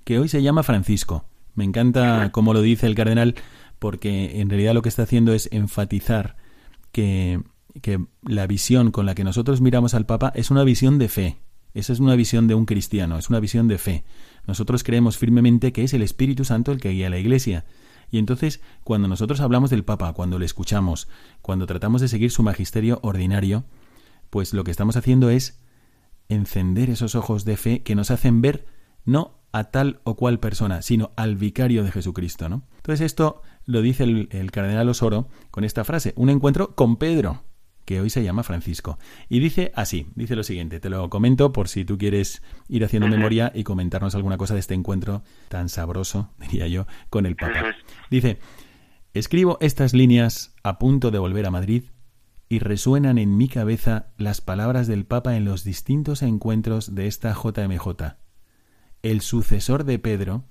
[0.05, 1.25] que hoy se llama Francisco.
[1.55, 3.35] Me encanta cómo lo dice el cardenal,
[3.79, 6.37] porque en realidad lo que está haciendo es enfatizar
[6.93, 7.41] que,
[7.81, 11.39] que la visión con la que nosotros miramos al Papa es una visión de fe.
[11.73, 14.05] Esa es una visión de un cristiano, es una visión de fe.
[14.47, 17.65] Nosotros creemos firmemente que es el Espíritu Santo el que guía a la Iglesia.
[18.11, 21.09] Y entonces, cuando nosotros hablamos del Papa, cuando le escuchamos,
[21.41, 23.65] cuando tratamos de seguir su magisterio ordinario,
[24.31, 25.61] pues lo que estamos haciendo es
[26.29, 28.67] encender esos ojos de fe que nos hacen ver
[29.05, 32.65] no a tal o cual persona, sino al vicario de Jesucristo, ¿no?
[32.77, 37.43] Entonces esto lo dice el, el cardenal Osoro con esta frase, un encuentro con Pedro,
[37.89, 38.99] que hoy se llama Francisco.
[39.31, 43.09] Y dice así, dice lo siguiente, te lo comento por si tú quieres ir haciendo
[43.09, 47.75] memoria y comentarnos alguna cosa de este encuentro tan sabroso, diría yo, con el Papa.
[48.11, 48.41] Dice,
[49.15, 51.85] escribo estas líneas a punto de volver a Madrid
[52.49, 57.35] y resuenan en mi cabeza las palabras del Papa en los distintos encuentros de esta
[57.35, 58.17] JMJ.
[59.03, 60.45] El sucesor de Pedro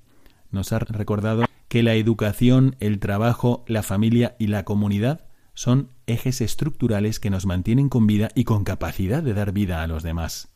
[0.51, 6.39] nos ha recordado que la educación, el trabajo, la familia y la comunidad son ejes
[6.41, 10.49] estructurales que nos mantienen con vida y con capacidad de dar vida a los demás.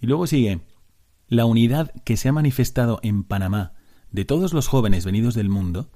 [0.00, 0.60] Y luego sigue,
[1.28, 3.74] la unidad que se ha manifestado en Panamá
[4.10, 5.90] de todos los jóvenes venidos del mundo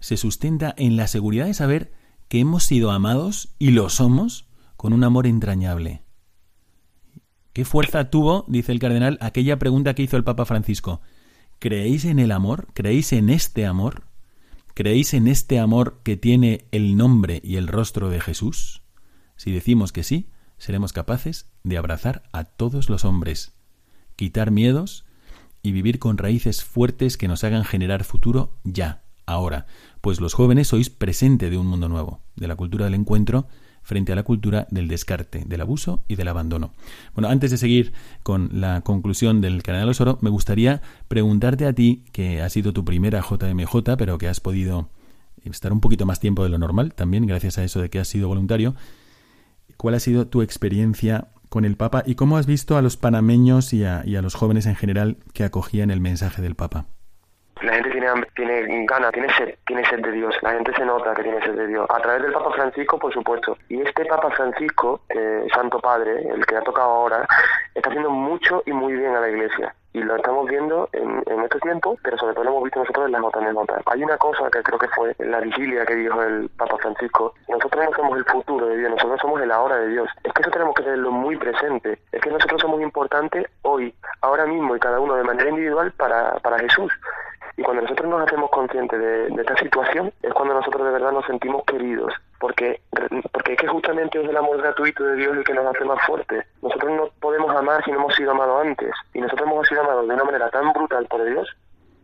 [0.00, 1.92] se sustenta en la seguridad de saber
[2.32, 4.46] que hemos sido amados y lo somos
[4.78, 6.02] con un amor entrañable.
[7.52, 11.02] ¿Qué fuerza tuvo, dice el cardenal, aquella pregunta que hizo el Papa Francisco?
[11.58, 12.68] ¿Creéis en el amor?
[12.72, 14.04] ¿Creéis en este amor?
[14.72, 18.80] ¿Creéis en este amor que tiene el nombre y el rostro de Jesús?
[19.36, 23.58] Si decimos que sí, seremos capaces de abrazar a todos los hombres,
[24.16, 25.04] quitar miedos
[25.62, 29.66] y vivir con raíces fuertes que nos hagan generar futuro ya, ahora,
[30.00, 33.46] pues los jóvenes sois presente de un mundo nuevo, de la cultura del encuentro
[33.82, 36.72] frente a la cultura del descarte, del abuso y del abandono.
[37.14, 42.04] Bueno, antes de seguir con la conclusión del Canal Osoro, me gustaría preguntarte a ti,
[42.12, 44.88] que ha sido tu primera JMJ, pero que has podido
[45.44, 48.08] estar un poquito más tiempo de lo normal, también gracias a eso de que has
[48.08, 48.74] sido voluntario,
[49.76, 53.72] ¿cuál ha sido tu experiencia con el Papa y cómo has visto a los panameños
[53.72, 56.86] y a, y a los jóvenes en general que acogían el mensaje del Papa?
[57.62, 60.34] La gente tiene, tiene ganas, tiene sed, tiene sed de Dios.
[60.42, 61.86] La gente se nota que tiene sed de Dios.
[61.88, 63.56] A través del Papa Francisco, por supuesto.
[63.68, 67.26] Y este Papa Francisco, eh, Santo Padre, el que ha tocado ahora,
[67.74, 71.40] está haciendo mucho y muy bien a la Iglesia y lo estamos viendo en, en
[71.40, 73.82] este tiempo, pero sobre todo lo hemos visto nosotros en las JMJ.
[73.86, 77.84] Hay una cosa que creo que fue la vigilia que dijo el Papa Francisco, nosotros
[77.84, 80.08] no somos el futuro de Dios, nosotros somos el ahora de Dios.
[80.24, 84.46] Es que eso tenemos que tenerlo muy presente, es que nosotros somos importantes hoy, ahora
[84.46, 86.92] mismo y cada uno de manera individual para, para Jesús.
[87.56, 91.26] Y cuando nosotros nos hacemos conscientes de, esta situación, es cuando nosotros de verdad nos
[91.26, 92.80] sentimos queridos, porque,
[93.32, 96.04] porque es que justamente es el amor gratuito de Dios el que nos hace más
[96.06, 96.46] fuertes.
[96.62, 100.08] Nosotros no podemos amar si no hemos sido amados antes, y nosotros hemos sido amados
[100.08, 101.48] de una manera tan brutal por Dios,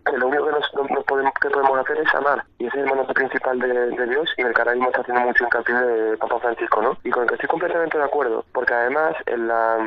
[0.04, 2.44] que lo único que, nos, no, podemos, que podemos hacer es amar.
[2.58, 4.88] Y ese es el mandato principal de, de, Dios y en el que ahora mismo
[4.88, 6.96] está haciendo mucho hincapié de Papa Francisco, ¿no?
[7.04, 9.78] Y con el que estoy completamente de acuerdo, porque además en la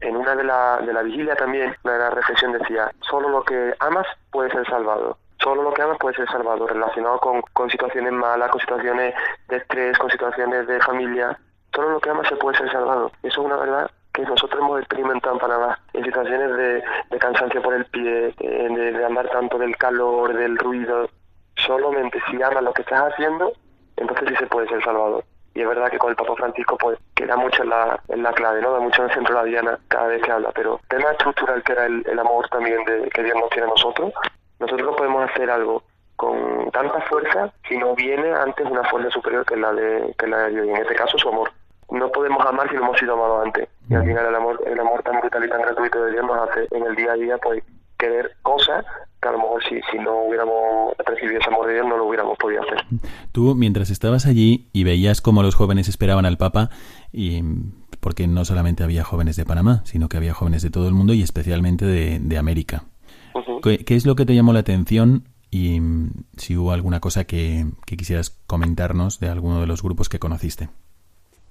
[0.00, 3.42] en una de la, de la vigilia también, una de la reflexión decía, solo lo
[3.42, 5.18] que amas puede ser salvado.
[5.42, 9.14] Solo lo que amas puede ser salvado, relacionado con, con situaciones malas, con situaciones
[9.48, 11.38] de estrés, con situaciones de familia.
[11.72, 13.12] Solo lo que amas se puede ser salvado.
[13.22, 17.62] Eso es una verdad que nosotros hemos experimentado en Panamá, en situaciones de, de cansancio
[17.62, 21.08] por el pie, de, de andar tanto del calor, del ruido.
[21.54, 23.52] Solamente si amas lo que estás haciendo,
[23.96, 25.22] entonces sí se puede ser salvado
[25.58, 28.32] y es verdad que con el Papa Francisco pues queda mucho en la, en la
[28.32, 28.70] clave, ¿no?
[28.72, 31.64] Da mucho en el centro de la diana cada vez que habla, pero tema estructural
[31.64, 34.12] que era el, el amor también de, que Dios nos tiene a nosotros,
[34.60, 35.82] nosotros no podemos hacer algo
[36.14, 40.38] con tanta fuerza si no viene antes una fuerza superior que la de, que la
[40.44, 41.50] de Dios, y en este caso su amor.
[41.90, 43.68] No podemos amar si no hemos sido amados antes.
[43.88, 46.48] Y al final el amor, el amor tan brutal y tan gratuito de Dios nos
[46.48, 47.64] hace en el día a día pues
[47.98, 48.84] querer cosas
[49.20, 52.06] que a lo mejor si, si no hubiéramos recibido ese amor de Dios no lo
[52.06, 52.84] hubiéramos podido hacer.
[53.32, 56.70] Tú, mientras estabas allí y veías cómo los jóvenes esperaban al Papa,
[57.12, 57.42] y
[58.00, 61.12] porque no solamente había jóvenes de Panamá, sino que había jóvenes de todo el mundo
[61.14, 62.84] y especialmente de, de América.
[63.34, 63.60] Uh -huh.
[63.60, 65.80] ¿Qué, ¿Qué, es lo que te llamó la atención y
[66.36, 70.68] si hubo alguna cosa que, que quisieras comentarnos de alguno de los grupos que conociste?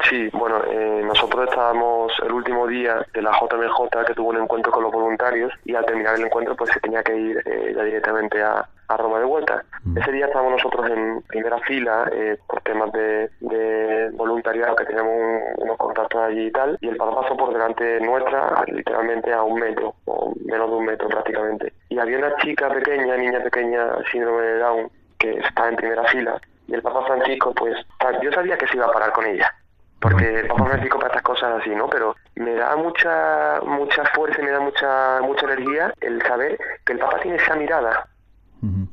[0.04, 4.72] Sí, bueno, eh, nosotros estábamos el último día de la JMJ que tuvo un encuentro
[4.72, 7.84] con los voluntarios y al terminar el encuentro pues se tenía que ir eh, ya
[7.84, 9.64] directamente a, a, Roma de vuelta.
[9.84, 9.98] Mm.
[9.98, 15.14] Ese día estábamos nosotros en primera fila eh, por temas de, de, voluntariado que teníamos
[15.14, 19.60] un, unos contactos allí y tal y el pasó por delante nuestra literalmente a un
[19.60, 21.74] metro o menos de un metro prácticamente.
[21.90, 26.40] Y había una chica pequeña, niña pequeña, síndrome de Down, que está en primera fila
[26.68, 27.76] y el Papa Francisco pues
[28.22, 29.52] yo sabía que se iba a parar con ella
[30.00, 31.90] porque Papa Francisco para estas cosas así, ¿no?
[31.90, 36.94] Pero me da mucha mucha fuerza y me da mucha mucha energía el saber que
[36.94, 38.08] el Papa tiene esa mirada.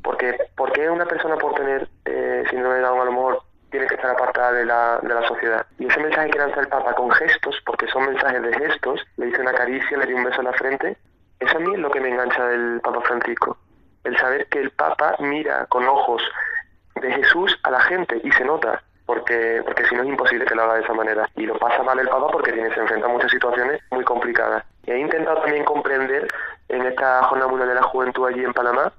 [0.02, 3.94] Porque porque una persona por tener eh, síndrome de Down a lo mejor tiene que
[3.96, 5.66] estar apartada de la, de la sociedad.
[5.78, 9.26] Y ese mensaje que lanza el Papa con gestos, porque son mensajes de gestos, le
[9.26, 10.96] dice una caricia, le dio un beso en la frente,
[11.40, 13.58] eso a mí es lo que me engancha del Papa Francisco.
[14.04, 16.22] El saber que el Papa mira con ojos
[17.00, 20.54] de Jesús a la gente y se nota porque porque si no es imposible que
[20.54, 23.06] lo haga de esa manera y lo pasa mal el Papa porque tiene se enfrenta
[23.06, 26.28] a muchas situaciones muy complicadas y he intentado también comprender
[26.68, 28.92] en esta Jornada Mundial de la Juventud allí en Panamá,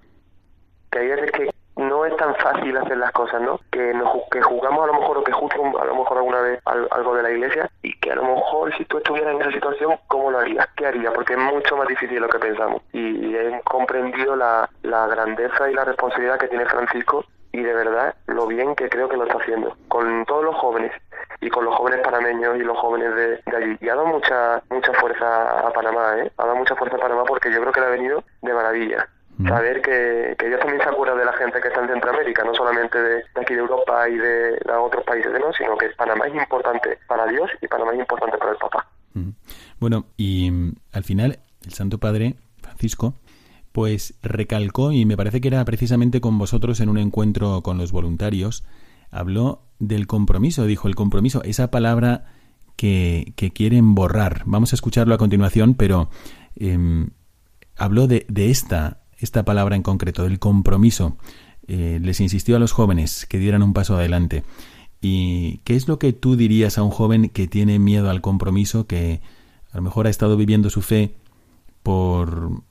[0.92, 3.60] que hay veces que no es tan fácil hacer las cosas, ¿no?
[3.70, 6.60] Que, nos, que jugamos a lo mejor o que justo a lo mejor alguna vez
[6.66, 9.98] algo de la iglesia y que a lo mejor si tú estuvieras en esa situación,
[10.08, 10.68] ¿cómo lo harías?
[10.78, 11.14] ¿Qué harías?
[11.14, 12.82] Porque es mucho más difícil de lo que pensamos.
[12.94, 18.16] Y, he comprendido la, la grandeza y la responsabilidad que tiene Francisco y de verdad
[18.28, 20.92] lo bien que creo que lo está haciendo con todos los jóvenes
[21.40, 23.78] y con los jóvenes panameños y los jóvenes de, allí.
[23.80, 26.32] Y ha dado mucha mucha fuerza a Panamá, ¿eh?
[26.38, 29.08] Ha dado mucha fuerza a Panamá porque yo creo que le ha venido de maravilla.
[29.38, 29.48] Mm.
[29.48, 32.54] Saber que, que Dios también se acuerda de la gente que está en Centroamérica, no
[32.54, 35.52] solamente de, aquí de Europa y de, otros países, ¿no?
[35.54, 38.86] sino que Panamá es importante para Dios y Panamá es importante para el Papa.
[39.14, 39.30] Mm.
[39.80, 43.14] Bueno, y mm, al final el Santo Padre Francisco
[43.76, 47.92] pues recalcó, y me parece que era precisamente con vosotros en un encuentro con los
[47.92, 48.64] voluntarios,
[49.12, 52.24] habló del compromiso, dijo el compromiso, esa palabra
[52.78, 54.44] que, que quieren borrar.
[54.46, 56.10] Vamos a escucharlo a continuación, pero
[56.56, 57.10] em,
[57.76, 61.18] habló de, esta, esta palabra en concreto, del compromiso.
[61.68, 64.46] Eh, les insistió a los jóvenes que dieran un paso adelante.
[65.02, 68.88] ¿Y qué es lo que tú dirías a un joven que tiene miedo al compromiso,
[68.88, 69.20] que
[69.74, 71.18] a lo mejor ha estado viviendo su fe
[71.84, 72.64] por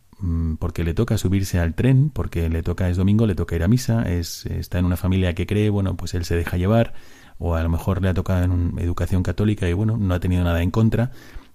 [0.58, 3.68] porque le toca subirse al tren, porque le toca es domingo, le toca ir a
[3.68, 6.94] misa, es, está en una familia que cree, bueno, pues él se deja llevar,
[7.38, 10.44] o a lo mejor le ha tocado en educación católica y bueno, no ha tenido
[10.44, 11.10] nada en contra,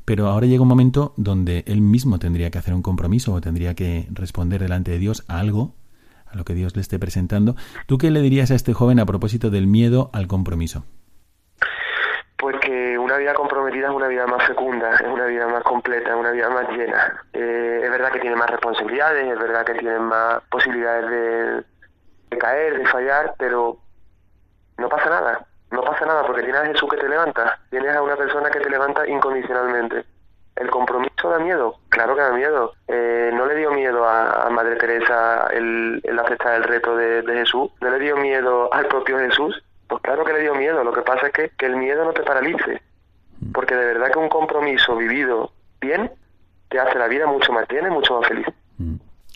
[0.05, 3.75] pero ahora llega un momento donde él mismo tendría que hacer un compromiso o tendría
[3.75, 5.75] que responder delante de Dios a algo,
[6.25, 7.55] a lo que Dios le esté presentando.
[7.87, 10.83] ¿Tú qué le dirías a este joven a propósito del miedo al compromiso?
[13.19, 16.49] Vida comprometida es una vida más fecunda, es una vida más completa, es una vida
[16.49, 17.21] más llena.
[17.33, 21.65] Eh, es verdad que tiene más responsabilidades, es verdad que tiene más posibilidades
[22.29, 23.77] de, caer, de fallar, pero
[24.77, 25.45] no pasa nada.
[25.71, 28.61] No pasa nada porque tienes a Jesús que te levanta, tienes a una persona que
[28.61, 30.05] te levanta incondicionalmente.
[30.55, 31.75] ¿El compromiso da miedo?
[31.89, 32.73] Claro que da miedo.
[32.87, 37.89] Eh, no le dio miedo a, Madre Teresa el, aceptar el reto de Jesús, no
[37.89, 41.27] le dio miedo al propio Jesús pues claro que le dio miedo, lo que pasa
[41.27, 42.79] es que, que el miedo no te paralice.
[43.53, 46.11] Porque de verdad que un compromiso vivido bien
[46.69, 48.45] te hace la vida mucho más llena y mucho más feliz.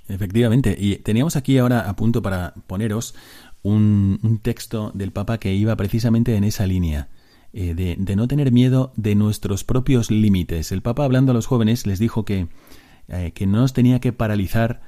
[0.07, 3.15] Efectivamente, y teníamos aquí ahora a punto para poneros
[3.63, 7.07] un, un texto del Papa que iba precisamente en esa línea.
[7.55, 10.71] Eh, de, de, no tener miedo de nuestros propios límites.
[10.71, 12.47] El Papa, hablando a los jóvenes, les dijo que,
[13.09, 14.81] eh, que no nos tenía que paralizar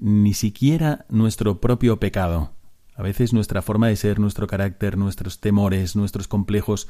[0.00, 2.50] ni siquiera nuestro propio pecado.
[2.96, 6.88] A veces nuestra forma de ser, nuestro carácter, nuestros temores, nuestros complejos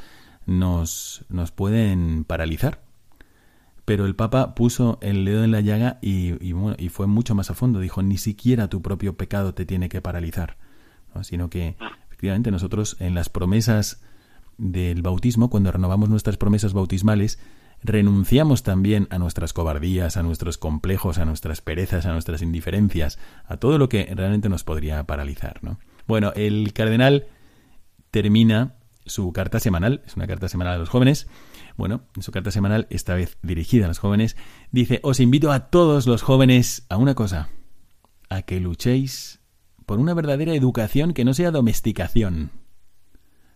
[0.48, 2.80] nos, nos pueden paralizar.
[3.84, 7.54] Pero el Papa puso el dedo en la llaga y, y, fue mucho más a
[7.54, 7.80] fondo.
[7.80, 10.56] Dijo, ni siquiera tu propio pecado te tiene que paralizar,
[11.22, 14.02] sino que efectivamente nosotros en las promesas
[14.58, 17.38] del bautismo, cuando renovamos nuestras promesas bautismales,
[17.82, 23.56] renunciamos también a nuestras cobardías, a nuestros complejos, a nuestras perezas, a nuestras indiferencias, a
[23.56, 25.61] todo lo que realmente nos podría paralizar.
[25.62, 25.78] ¿no?
[26.06, 27.26] Bueno, el cardenal
[28.11, 28.74] termina
[29.08, 31.28] su carta semanal, es una carta semanal a los jóvenes.
[31.76, 34.36] Bueno, en su carta semanal, esta vez dirigida a los jóvenes,
[34.72, 37.48] dice, os invito a todos los jóvenes a una cosa,
[38.28, 39.40] a que luchéis
[39.86, 42.50] por una verdadera educación que no sea domesticación,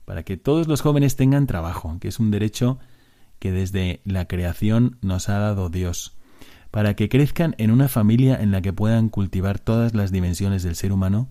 [0.04, 2.78] para que todos los jóvenes tengan trabajo, que es un derecho
[3.38, 6.16] que desde la creación nos ha dado Dios,
[6.70, 10.74] para que crezcan en una familia en la que puedan cultivar todas las dimensiones del
[10.74, 11.28] ser humano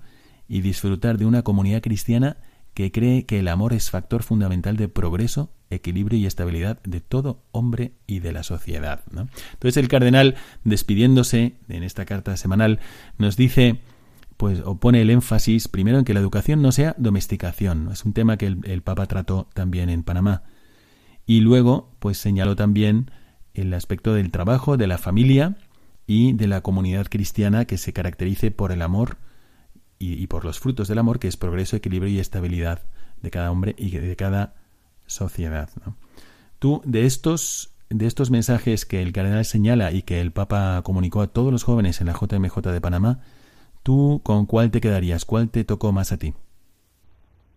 [0.47, 2.37] y disfrutar de una comunidad cristiana
[2.81, 7.43] que cree que el amor es factor fundamental de progreso, equilibrio y estabilidad de todo
[7.51, 9.03] hombre y de la sociedad.
[9.53, 12.79] Entonces el cardenal, despidiéndose en esta carta semanal,
[13.19, 13.81] nos dice,
[14.35, 17.89] pues, o pone el énfasis primero en que la educación no sea domesticación.
[17.91, 20.41] Es un tema que el, el Papa trató también en Panamá.
[21.27, 23.11] Y luego, pues señaló también
[23.53, 25.55] el aspecto del trabajo, de la familia
[26.07, 29.17] y de la comunidad cristiana que se caracterice por el amor,
[30.01, 32.81] y, por los frutos del amor, que es progreso, equilibrio y estabilidad
[33.21, 34.55] de cada hombre y de cada
[35.05, 35.69] sociedad.
[36.59, 41.21] Tú, de estos, de estos mensajes que el cardenal señala y que el Papa comunicó
[41.21, 43.19] a todos los jóvenes en la JMJ de Panamá,
[43.83, 45.25] ¿tú con cuál te quedarías?
[45.25, 46.33] ¿Cuál te tocó más a ti?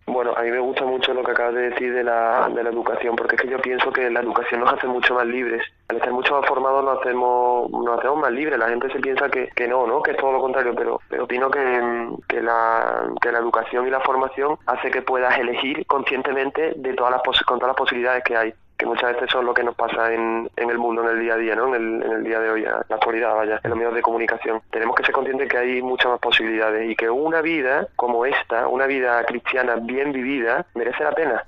[0.07, 2.69] Bueno, a mí me gusta mucho lo que acabas de decir de la, de la
[2.69, 5.63] educación, porque es que yo pienso que la educación nos hace mucho más libres.
[5.87, 8.59] Al estar mucho más formados nos hacemos, nos hacemos más libres.
[8.59, 10.03] La gente se piensa que, que no, ¿no?
[10.03, 13.89] Que es todo lo contrario, pero, pero opino que, que, la, que la educación y
[13.89, 18.37] la formación hace que puedas elegir conscientemente de todas las con todas las posibilidades que
[18.37, 21.19] hay que muchas veces son lo que nos pasa en, en el mundo, en el
[21.21, 21.73] día a día, ¿no?
[21.73, 24.01] En el, en el día de hoy, en la actualidad, vaya, en los medios de
[24.01, 24.61] comunicación.
[24.69, 28.67] Tenemos que ser conscientes que hay muchas más posibilidades y que una vida como esta,
[28.67, 31.45] una vida cristiana bien vivida, merece la pena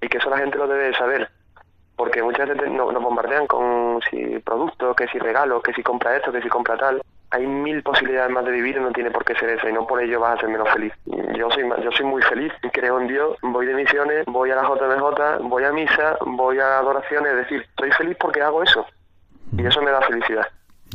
[0.00, 1.30] y que eso la gente lo debe de saber.
[1.96, 6.30] Porque muchas veces nos bombardean con si productos, que si regalos, que si compra esto,
[6.30, 7.00] que si compra tal.
[7.30, 9.86] Hay mil posibilidades más de vivir y no tiene por qué ser eso y no
[9.86, 10.92] por ello vas a ser menos feliz.
[11.06, 14.62] Yo soy yo soy muy feliz, creo en Dios, voy de misiones, voy a la
[14.62, 18.86] JMJ, voy a misa, voy a adoraciones, es decir, estoy feliz porque hago eso
[19.56, 20.46] y eso me da felicidad.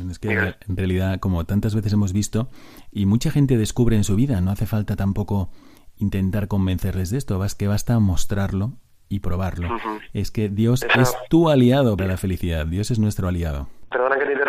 [0.09, 2.49] Es que en realidad, como tantas veces hemos visto,
[2.91, 5.49] y mucha gente descubre en su vida, no hace falta tampoco
[5.97, 8.71] intentar convencerles de esto, es que basta mostrarlo
[9.09, 9.67] y probarlo.
[10.13, 13.67] Es que Dios es tu aliado para la felicidad, Dios es nuestro aliado.
[13.89, 14.45] Perdona que te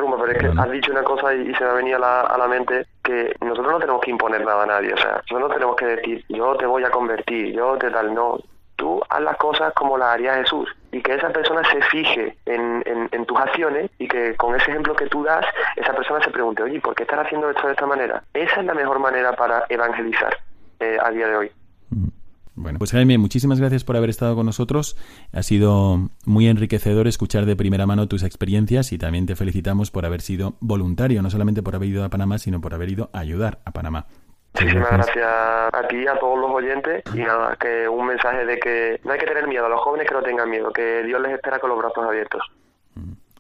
[0.59, 3.35] has dicho una cosa y, se me ha venido a la, a la, mente que
[3.41, 6.25] nosotros no tenemos que imponer nada a nadie, o sea, nosotros no tenemos que decir,
[6.29, 8.39] yo te voy a convertir, yo te tal, no,
[8.77, 12.83] tú haz las cosas como las haría Jesús y que esa persona se fije en,
[12.85, 16.65] en, tus acciones y que con ese ejemplo que tú das, esa persona se pregunte,
[16.65, 18.23] oye, ¿por qué estás haciendo esto de esta manera?
[18.35, 20.37] Esa es la mejor manera para evangelizar
[20.81, 21.53] eh, a día de hoy.
[21.91, 22.09] Mm.
[22.55, 24.97] Bueno, pues Jaime, muchísimas gracias por haber estado con nosotros.
[25.33, 30.05] Ha sido muy enriquecedor escuchar de primera mano tus experiencias y también te felicitamos por
[30.05, 33.21] haber sido voluntario, no solamente por haber ido a Panamá, sino por haber ido a
[33.21, 34.07] ayudar a Panamá.
[34.55, 39.01] Muchísimas gracias a ti, a todos los oyentes y nada, que un mensaje de que
[39.03, 41.33] no hay que tener miedo, a los jóvenes que no tengan miedo, que Dios les
[41.33, 42.43] espera con los brazos abiertos.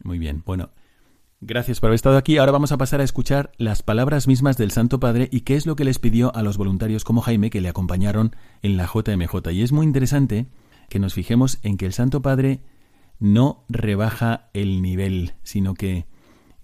[0.04, 0.70] Muy bien, bueno,
[1.42, 2.38] gracias por haber estado aquí.
[2.38, 5.66] Ahora vamos a pasar a escuchar las palabras mismas del Santo Padre y qué es
[5.66, 9.50] lo que les pidió a los voluntarios como Jaime que le acompañaron en la JMJ.
[9.52, 10.46] Y es muy interesante
[10.88, 12.62] que nos fijemos en que el Santo Padre
[13.18, 16.06] no rebaja el nivel, sino que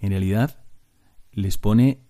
[0.00, 0.64] en realidad
[1.32, 2.04] les pone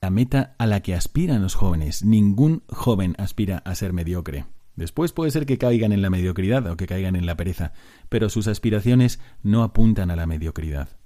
[0.00, 2.04] la meta a la que aspiran los jóvenes.
[2.04, 4.46] Ningún joven aspira a ser mediocre.
[4.76, 7.72] Después puede ser que caigan en la mediocridad o que caigan en la pereza,
[8.08, 10.97] pero sus aspiraciones no apuntan a la mediocridad.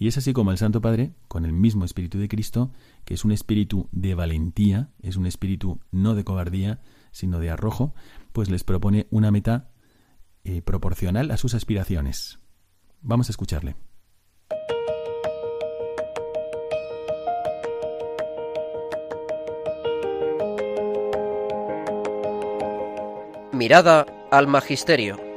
[0.00, 2.72] Y es así como el Santo Padre, con el mismo Espíritu de Cristo,
[3.04, 6.80] que es un espíritu de valentía, es un espíritu no de cobardía,
[7.12, 7.94] sino de arrojo,
[8.32, 9.68] pues les propone una meta
[10.42, 12.38] eh, proporcional a sus aspiraciones.
[13.02, 13.76] Vamos a escucharle.
[23.52, 25.29] Mirada al Magisterio.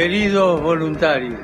[0.00, 1.38] Queridos voluntarios,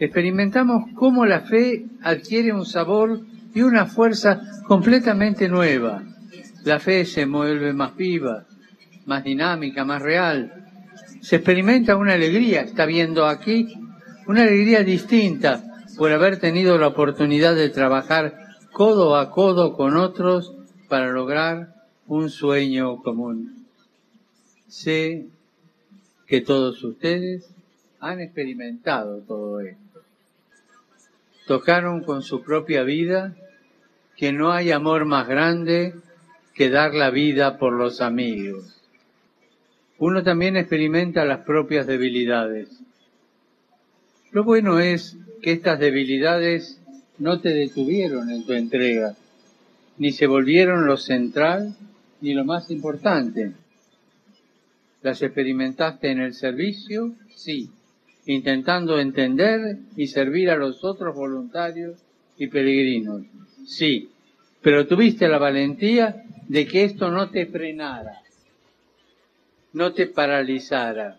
[0.00, 3.20] experimentamos cómo la fe adquiere un sabor
[3.54, 6.02] y una fuerza completamente nueva.
[6.64, 8.44] La fe se vuelve más viva,
[9.06, 10.66] más dinámica, más real,
[11.20, 13.72] se experimenta una alegría, está viendo aquí,
[14.26, 15.62] una alegría distinta
[15.96, 18.34] por haber tenido la oportunidad de trabajar
[18.72, 20.56] codo a codo con otros
[20.88, 21.72] para lograr
[22.08, 23.64] un sueño común.
[24.66, 25.28] Sé
[26.26, 27.48] que todos ustedes
[28.00, 30.02] han experimentado todo esto.
[31.46, 33.34] Tocaron con su propia vida
[34.16, 35.94] que no hay amor más grande
[36.54, 38.80] que dar la vida por los amigos
[40.00, 42.70] uno también experimenta las propias debilidades.
[44.32, 46.80] Lo bueno es que estas debilidades
[47.18, 49.14] no te detuvieron en tu entrega,
[49.98, 51.76] ni se volvieron lo central
[52.22, 53.52] ni lo más importante.
[55.02, 57.68] Las experimentaste en el servicio, sí,
[58.32, 61.98] intentando entender y servir a los otros voluntarios
[62.36, 63.22] y peregrinos,
[63.66, 64.10] sí,
[64.62, 68.20] pero tuviste la valentía de que esto no te frenara
[69.72, 71.18] no te paralizara.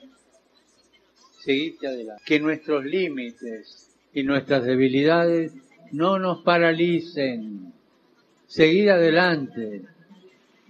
[1.40, 2.24] Seguirte adelante.
[2.26, 5.54] Que nuestros límites y nuestras debilidades
[5.92, 7.74] no nos paralicen.
[8.48, 9.84] Seguir adelante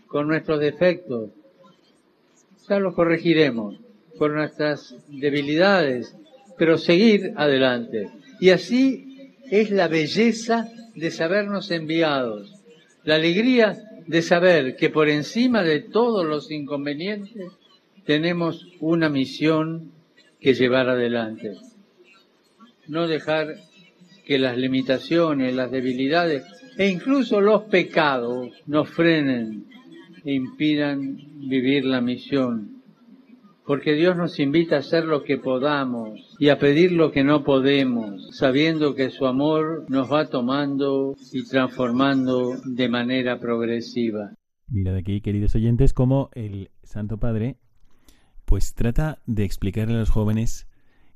[0.07, 1.31] con nuestros defectos.
[2.69, 3.75] Ya los corregiremos
[4.17, 6.15] con nuestras debilidades,
[6.61, 8.07] pero seguir adelante.
[8.39, 12.53] Y así es la belleza de sabernos enviados,
[13.03, 17.47] la alegría de saber que por encima de todos los inconvenientes
[18.05, 19.91] tenemos una misión
[20.39, 21.53] que llevar adelante.
[22.87, 23.55] No dejar
[24.23, 26.43] que las limitaciones, las debilidades
[26.77, 29.65] e incluso los pecados nos frenen
[30.23, 31.17] e impidan
[31.49, 32.80] vivir la misión.
[33.65, 37.43] Porque Dios nos invita a hacer lo que podamos y a pedir lo que no
[37.43, 44.31] podemos, sabiendo que su amor nos va tomando y transformando de manera progresiva.
[44.67, 47.57] Mira de aquí, queridos oyentes, como el Santo Padre
[48.51, 50.67] pues trata de explicarle a los jóvenes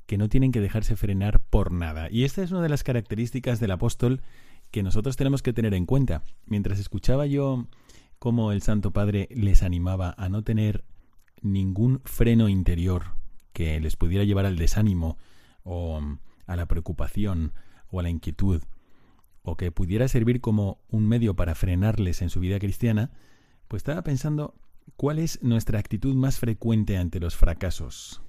[0.06, 2.08] que no tienen que dejarse frenar por nada.
[2.10, 4.22] Y esta es una de las características del apóstol
[4.72, 6.24] que nosotros tenemos que tener en cuenta.
[6.46, 7.68] Mientras escuchaba yo
[8.20, 10.86] cómo el Santo Padre les animaba a no tener
[11.46, 13.16] ningún freno interior
[13.54, 15.18] que les pudiera llevar al desánimo
[15.64, 16.02] o
[16.46, 17.54] a la preocupación
[17.89, 18.62] o a la inquietud
[19.43, 23.12] o que pudiera servir como un medio para frenarles en su vida cristiana,
[23.68, 24.56] pues estaba pensando
[24.98, 28.22] cuál es nuestra actitud más frecuente ante los fracasos.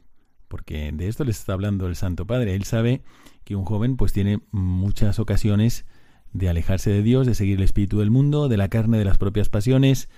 [0.48, 2.54] Porque de esto les está hablando el Santo Padre.
[2.54, 3.02] Él sabe
[3.44, 5.86] que un joven pues tiene muchas ocasiones
[6.32, 9.18] de alejarse de Dios, de seguir el espíritu del mundo, de la carne, de las
[9.18, 10.08] propias pasiones,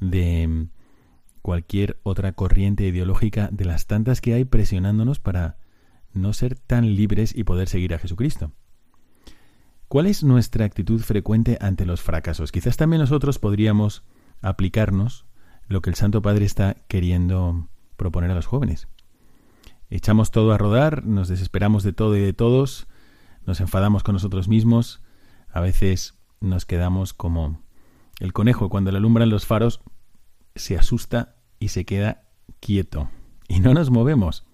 [0.00, 0.68] de
[1.44, 5.58] cualquier otra corriente ideológica de las tantas que hay presionándonos para
[6.14, 8.52] no ser tan libres y poder seguir a Jesucristo.
[9.86, 12.50] ¿Cuál es nuestra actitud frecuente ante los fracasos?
[12.50, 14.04] Quizás también nosotros podríamos
[14.40, 15.26] aplicarnos
[15.68, 17.68] lo que el Santo Padre está queriendo
[17.98, 18.88] proponer a los jóvenes.
[19.90, 22.86] Echamos todo a rodar, nos desesperamos de todo y de todos,
[23.44, 25.02] nos enfadamos con nosotros mismos,
[25.52, 27.62] a veces nos quedamos como
[28.18, 29.82] el conejo cuando le alumbran los faros,
[30.54, 32.24] se asusta y se queda
[32.60, 33.10] quieto
[33.48, 34.44] y no nos movemos.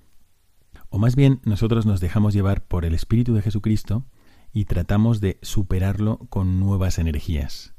[0.89, 4.05] O más bien nosotros nos dejamos llevar por el Espíritu de Jesucristo
[4.53, 7.75] y tratamos de superarlo con nuevas energías.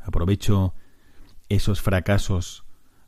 [0.00, 0.74] Aprovecho
[1.48, 2.64] esos fracasos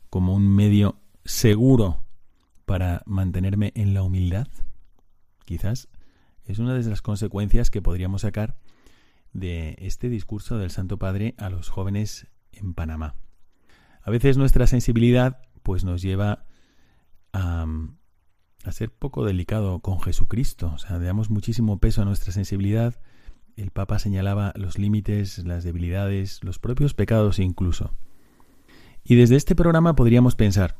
[0.09, 2.05] como un medio seguro
[2.65, 4.47] para mantenerme en la humildad.
[5.45, 5.89] Quizás
[6.45, 8.57] es una de las consecuencias que podríamos sacar
[9.33, 13.15] de este discurso del Santo Padre a los jóvenes en Panamá.
[14.03, 16.45] A veces nuestra sensibilidad pues nos lleva
[17.33, 17.65] a,
[18.63, 20.71] a ser poco delicado con Jesucristo.
[20.73, 22.99] O sea, le damos muchísimo peso a nuestra sensibilidad.
[23.55, 27.93] El Papa señalaba los límites, las debilidades, los propios pecados incluso.
[29.03, 30.77] Y desde este programa podríamos pensar,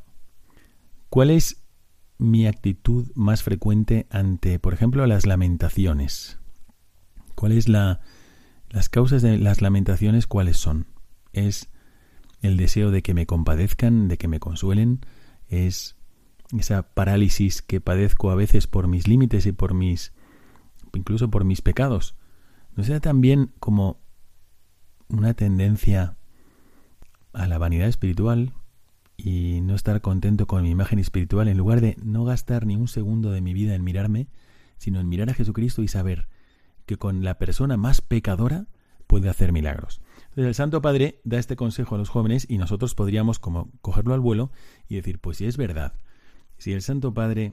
[1.08, 1.62] ¿cuál es
[2.18, 6.38] mi actitud más frecuente ante, por ejemplo, las lamentaciones?
[7.34, 8.00] ¿Cuál es la
[8.70, 10.86] las causas de las lamentaciones cuáles son?
[11.32, 11.68] Es
[12.42, 15.00] el deseo de que me compadezcan, de que me consuelen,
[15.48, 15.96] es
[16.58, 20.12] esa parálisis que padezco a veces por mis límites y por mis
[20.94, 22.16] incluso por mis pecados,
[22.76, 23.98] no sea también como
[25.08, 26.16] una tendencia
[27.32, 28.52] a la vanidad espiritual
[29.16, 32.88] y no estar contento con mi imagen espiritual en lugar de no gastar ni un
[32.88, 34.28] segundo de mi vida en mirarme,
[34.78, 36.28] sino en mirar a Jesucristo y saber
[36.86, 38.66] que con la persona más pecadora
[39.06, 40.00] puede hacer milagros.
[40.32, 44.14] Entonces el Santo Padre da este consejo a los jóvenes y nosotros podríamos como cogerlo
[44.14, 44.50] al vuelo
[44.88, 45.92] y decir, pues si es verdad,
[46.56, 47.52] si el Santo Padre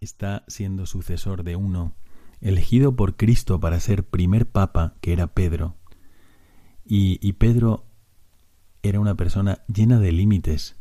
[0.00, 1.94] está siendo sucesor de uno
[2.42, 5.76] elegido por Cristo para ser primer papa, que era Pedro,
[6.84, 7.86] y, y Pedro
[8.82, 10.76] era una persona llena de límites,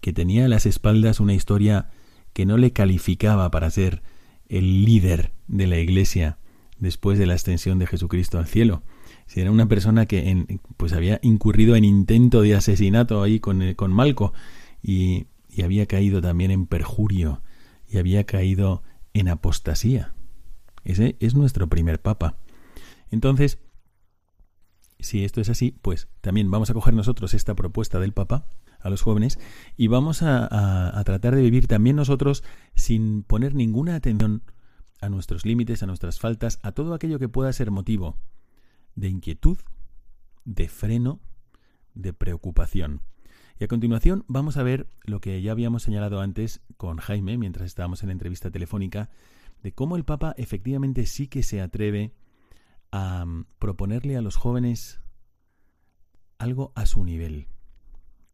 [0.00, 1.90] que tenía a las espaldas una historia
[2.32, 4.02] que no le calificaba para ser
[4.48, 6.38] el líder de la iglesia
[6.78, 8.82] después de la extensión de Jesucristo al cielo.
[9.26, 13.74] Si era una persona que en, pues había incurrido en intento de asesinato ahí con,
[13.74, 14.32] con Malco
[14.82, 17.42] y, y había caído también en perjurio
[17.88, 20.14] y había caído en apostasía.
[20.84, 22.36] Ese es nuestro primer papa.
[23.10, 23.58] Entonces,
[24.98, 28.48] si esto es así, pues también vamos a coger nosotros esta propuesta del Papa
[28.80, 29.38] a los jóvenes
[29.76, 32.42] y vamos a, a, tratar de vivir también nosotros
[32.74, 34.42] sin poner ninguna atención
[35.00, 38.18] a nuestros límites, a nuestras faltas, a todo aquello que pueda ser motivo
[38.94, 39.58] de inquietud,
[40.44, 41.20] de freno,
[41.94, 43.02] de preocupación.
[43.58, 47.66] Y a continuación vamos a ver lo que ya habíamos señalado antes con Jaime mientras
[47.66, 49.10] estábamos en la entrevista telefónica,
[49.62, 52.12] de cómo el Papa efectivamente sí que se atreve
[52.90, 55.00] a mm, proponerle a los jóvenes
[56.38, 57.48] algo a su nivel,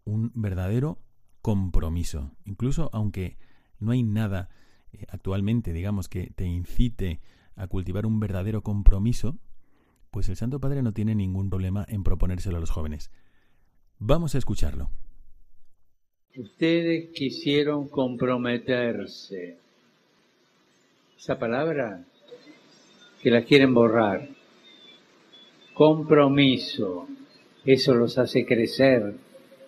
[0.04, 0.98] un verdadero
[1.42, 3.38] compromiso, incluso aunque
[3.78, 4.48] no hay nada
[4.92, 7.20] eh, actualmente, digamos, que te incite
[7.56, 9.38] a cultivar un verdadero compromiso,
[10.10, 13.10] pues el Santo Padre no tiene ningún problema en proponérselo a los jóvenes.
[13.98, 14.90] Vamos a escucharlo.
[16.36, 19.58] Ustedes quisieron comprometerse.
[21.18, 22.04] Esa palabra
[23.22, 24.28] que la quieren borrar.
[25.74, 27.06] Compromiso.
[27.64, 29.14] Eso los hace crecer.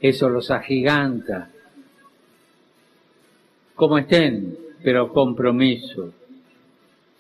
[0.01, 1.51] Eso los agiganta.
[3.75, 6.13] Como estén, pero compromiso.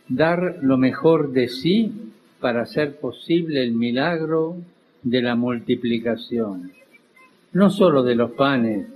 [0.09, 2.12] Dar lo mejor de sí
[2.43, 4.57] para hacer posible el milagro
[5.03, 6.73] de la multiplicación.
[7.53, 8.87] No solo de los panes,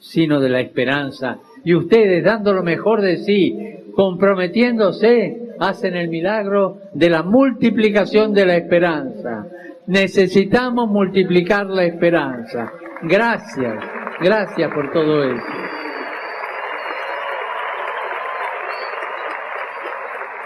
[0.00, 1.38] sino de la esperanza.
[1.64, 3.56] Y ustedes, dando lo mejor de sí,
[3.94, 9.46] comprometiéndose, hacen el milagro de la multiplicación de la esperanza.
[9.86, 12.72] Necesitamos multiplicar la esperanza.
[13.02, 13.84] Gracias,
[14.20, 15.67] gracias por todo eso.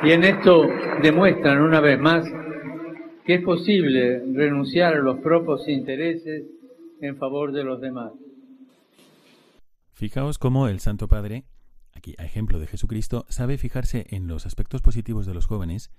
[0.05, 0.67] Y en esto
[1.01, 2.25] demuestran una vez más
[3.25, 6.45] que es posible renunciar a los propios intereses
[7.01, 8.13] en favor de los demás.
[9.93, 11.45] Fijaos cómo el Santo Padre,
[11.95, 15.93] aquí a ejemplo de Jesucristo, sabe fijarse en los aspectos positivos de los jóvenes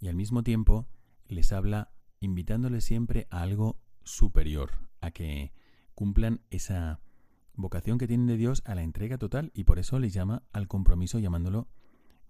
[0.00, 0.86] y al mismo tiempo
[1.28, 1.90] les habla
[2.20, 4.70] invitándoles siempre a algo superior,
[5.02, 5.52] a que
[5.94, 7.00] cumplan esa
[7.54, 10.66] vocación que tienen de Dios a la entrega total y por eso les llama al
[10.66, 11.68] compromiso llamándolo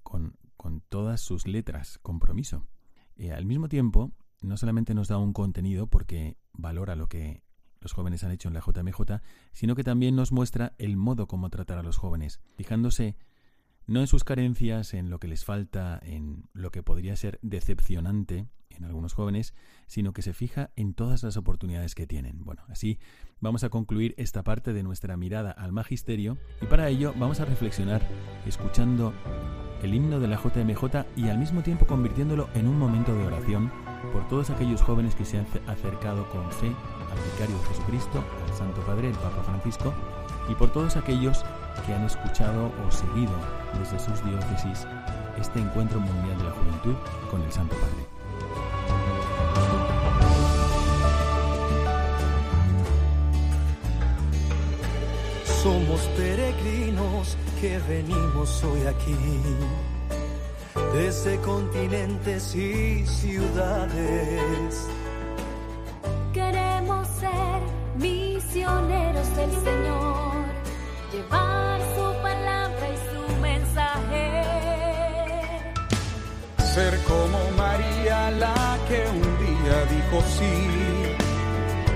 [0.02, 2.66] con, con todas sus letras, compromiso.
[3.16, 7.42] Eh, al mismo tiempo, no solamente nos da un contenido porque valora lo que
[7.80, 9.20] los jóvenes han hecho en la JMJ,
[9.52, 13.16] sino que también nos muestra el modo como tratar a los jóvenes, fijándose
[13.86, 18.46] no en sus carencias, en lo que les falta, en lo que podría ser decepcionante
[18.70, 19.54] en algunos jóvenes,
[19.86, 22.44] sino que se fija en todas las oportunidades que tienen.
[22.44, 22.98] Bueno, así
[23.40, 27.44] vamos a concluir esta parte de nuestra mirada al magisterio y para ello vamos a
[27.44, 28.02] reflexionar
[28.46, 29.12] escuchando
[29.82, 33.70] el himno de la JMJ y al mismo tiempo convirtiéndolo en un momento de oración
[34.12, 38.80] por todos aquellos jóvenes que se han acercado con fe al vicario Jesucristo, al Santo
[38.82, 39.94] Padre, el Papa Francisco,
[40.48, 41.44] y por todos aquellos
[41.86, 43.32] que han escuchado o seguido
[43.78, 44.86] desde sus diócesis
[45.40, 46.94] este encuentro mundial de la juventud
[47.30, 48.14] con el Santo Padre.
[55.62, 59.16] Somos peregrinos que venimos hoy aquí,
[60.92, 64.86] desde continentes y ciudades.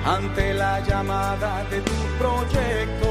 [0.04, 3.07] Ante la llamada de tu proyecto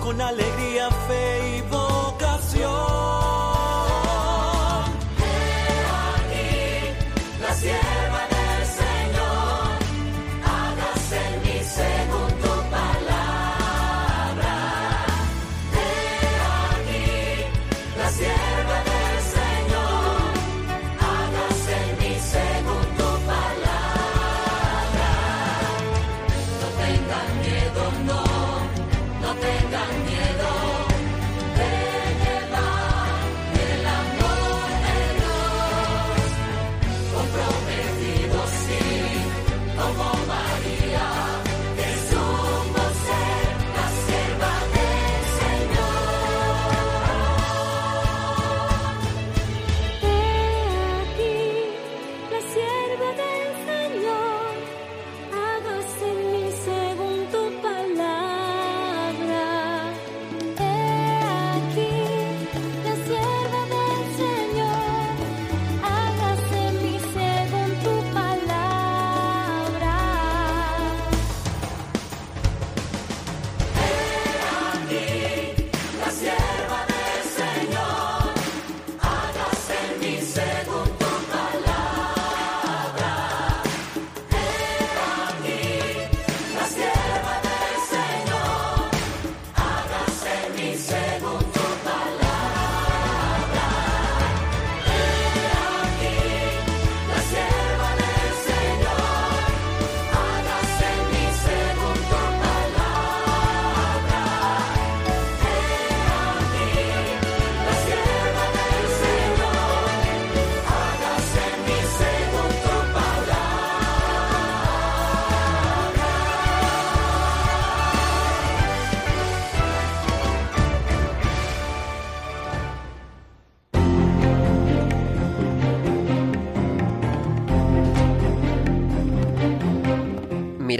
[0.00, 2.89] con alegría, fe y vocación.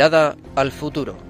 [0.01, 1.30] Mirada al futuro.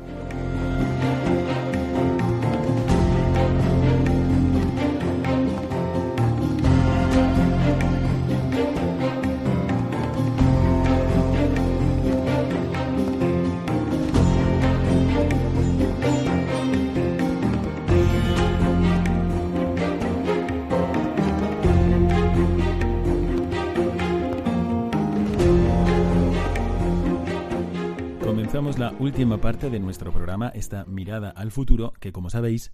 [29.01, 32.71] Última parte de nuestro programa, esta mirada al futuro, que como sabéis,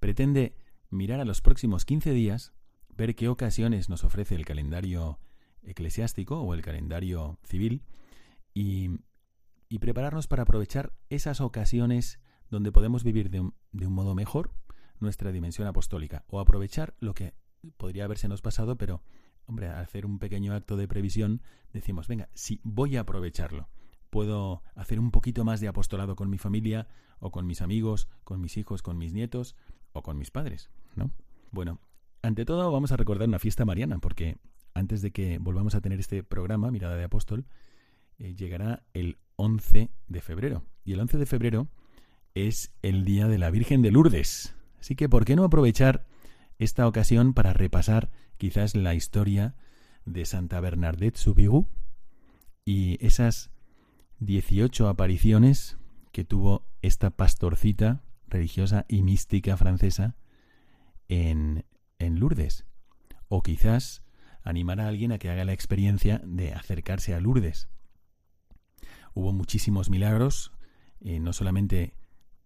[0.00, 0.54] pretende
[0.90, 2.52] mirar a los próximos 15 días,
[2.90, 5.18] ver qué ocasiones nos ofrece el calendario
[5.62, 7.82] eclesiástico o el calendario civil
[8.52, 8.98] y,
[9.80, 12.20] prepararnos para aprovechar esas ocasiones
[12.50, 14.52] donde podemos vivir de un, de un modo mejor
[15.00, 17.32] nuestra dimensión apostólica o aprovechar lo que
[17.78, 19.02] podría haberse nos pasado, pero,
[19.46, 21.40] hombre, hacer un pequeño acto de previsión,
[21.72, 23.70] decimos, venga, si voy a aprovecharlo
[24.12, 26.86] puedo hacer un poquito más de apostolado con mi familia
[27.18, 29.56] o con mis amigos, con mis hijos, con mis nietos
[29.94, 31.10] o con mis padres, ¿no?
[31.50, 31.80] Bueno,
[32.20, 34.36] ante todo vamos a recordar una fiesta mariana porque
[34.74, 37.46] antes de que volvamos a tener este programa, Mirada de Apóstol,
[38.18, 40.62] eh, llegará el 11 de febrero.
[40.84, 41.68] Y el 11 de febrero
[42.34, 44.54] es el Día de la Virgen de Lourdes.
[44.78, 46.04] Así que, ¿por qué no aprovechar
[46.58, 49.54] esta ocasión para repasar quizás la historia
[50.04, 51.64] de Santa Bernadette Soubirous
[52.66, 53.51] y esas
[54.24, 55.78] 18 apariciones
[56.12, 60.16] que tuvo esta pastorcita religiosa y mística francesa
[61.08, 61.64] en,
[61.98, 62.64] en Lourdes.
[63.28, 64.04] O quizás
[64.44, 67.68] animar a alguien a que haga la experiencia de acercarse a Lourdes.
[69.12, 70.52] Hubo muchísimos milagros,
[71.00, 71.94] eh, no solamente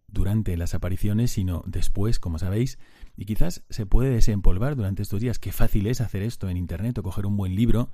[0.08, 2.78] durante las apariciones, sino después, como sabéis,
[3.16, 5.38] y quizás se puede desempolvar durante estos días.
[5.38, 7.90] Qué fácil es hacer esto en Internet o coger un buen libro.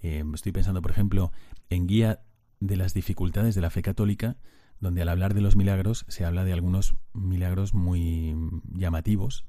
[0.00, 1.32] Eh, estoy pensando, por ejemplo,
[1.70, 2.20] en Guía
[2.66, 4.36] de las dificultades de la fe católica,
[4.80, 8.36] donde al hablar de los milagros se habla de algunos milagros muy
[8.72, 9.44] llamativos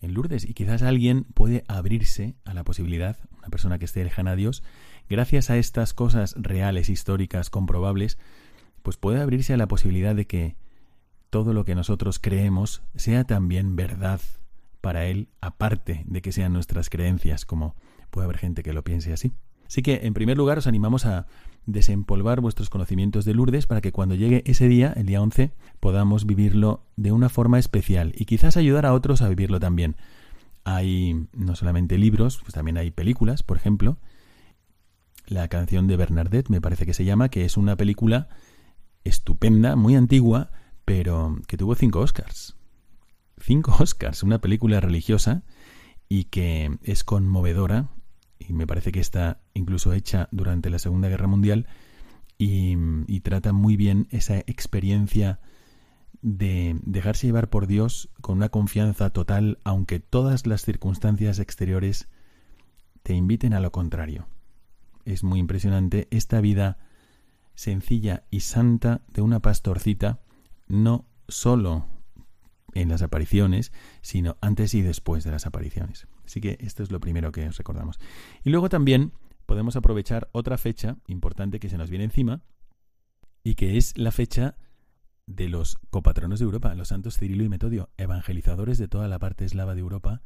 [0.00, 4.32] en Lourdes y quizás alguien puede abrirse a la posibilidad, una persona que esté lejana
[4.32, 4.62] a Dios,
[5.08, 8.18] gracias a estas cosas reales, históricas, comprobables,
[8.82, 10.56] pues puede abrirse a la posibilidad de que
[11.30, 14.20] todo lo que nosotros creemos sea también verdad
[14.80, 17.74] para Él, aparte de que sean nuestras creencias, como
[18.10, 19.32] puede haber gente que lo piense así.
[19.66, 21.26] Así que, en primer lugar, os animamos a
[21.66, 26.26] desempolvar vuestros conocimientos de Lourdes para que cuando llegue ese día, el día 11, podamos
[26.26, 29.96] vivirlo de una forma especial y quizás ayudar a otros a vivirlo también.
[30.64, 33.98] Hay no solamente libros, pues también hay películas, por ejemplo.
[35.26, 38.28] La canción de Bernadette me parece que se llama, que es una película
[39.04, 40.50] estupenda, muy antigua,
[40.84, 42.56] pero que tuvo cinco Oscars.
[43.38, 45.42] Cinco Oscars, una película religiosa
[46.08, 47.88] y que es conmovedora
[48.38, 51.66] y me parece que está incluso hecha durante la Segunda Guerra Mundial
[52.36, 55.40] y, trata muy bien esa experiencia
[56.20, 62.08] de dejarse llevar por Dios con una confianza total, aunque todas las circunstancias exteriores
[63.02, 64.26] te inviten a lo contrario.
[65.04, 66.78] Es muy impresionante esta vida
[67.54, 70.20] sencilla y santa de una pastorcita,
[70.66, 71.86] no solo
[72.74, 73.72] en las apariciones,
[74.02, 76.08] sino antes y después de las apariciones.
[76.24, 77.98] Así que esto es lo primero que os recordamos.
[78.42, 79.12] Y luego también
[79.46, 82.42] podemos aprovechar otra fecha importante que se nos viene encima
[83.42, 84.56] y que es la fecha
[85.26, 89.44] de los copatronos de Europa, los santos Cirilo y Metodio, evangelizadores de toda la parte
[89.44, 90.22] eslava de Europa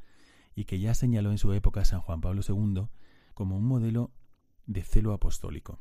[0.55, 2.89] y que ya señaló en su época San Juan Pablo II
[3.35, 4.13] como un modelo
[4.67, 5.81] de celo apostólico.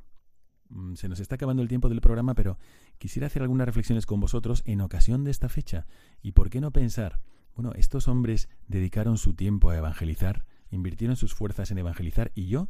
[0.70, 2.58] Mm, se nos está acabando el tiempo del programa, pero
[2.98, 5.88] quisiera hacer algunas reflexiones con vosotros en ocasión de esta fecha.
[6.22, 7.22] ¿Y por qué no pensar
[7.58, 12.70] bueno, estos hombres dedicaron su tiempo a evangelizar, invirtieron sus fuerzas en evangelizar, y yo,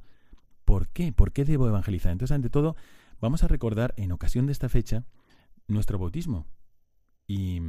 [0.64, 1.12] ¿por qué?
[1.12, 2.14] ¿Por qué debo evangelizar?
[2.14, 2.78] Entonces, ante todo,
[3.20, 5.06] vamos a recordar, en ocasión de esta fecha,
[5.68, 6.48] nuestro bautismo.
[7.28, 7.62] Y,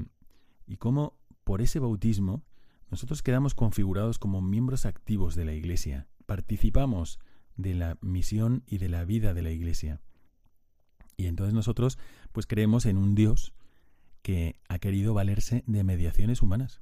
[0.64, 2.45] y cómo por ese bautismo
[2.89, 7.19] nosotros quedamos configurados como miembros activos de la Iglesia, participamos
[7.57, 10.01] de la misión y de la vida de la Iglesia.
[11.16, 11.99] Y entonces nosotros
[12.31, 13.55] pues creemos en un Dios
[14.23, 16.81] que ha querido valerse de mediaciones humanas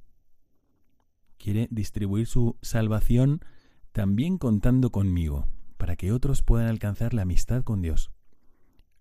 [1.37, 3.41] quiere distribuir su salvación
[3.91, 8.11] también contando conmigo, para que otros puedan alcanzar la amistad con Dios,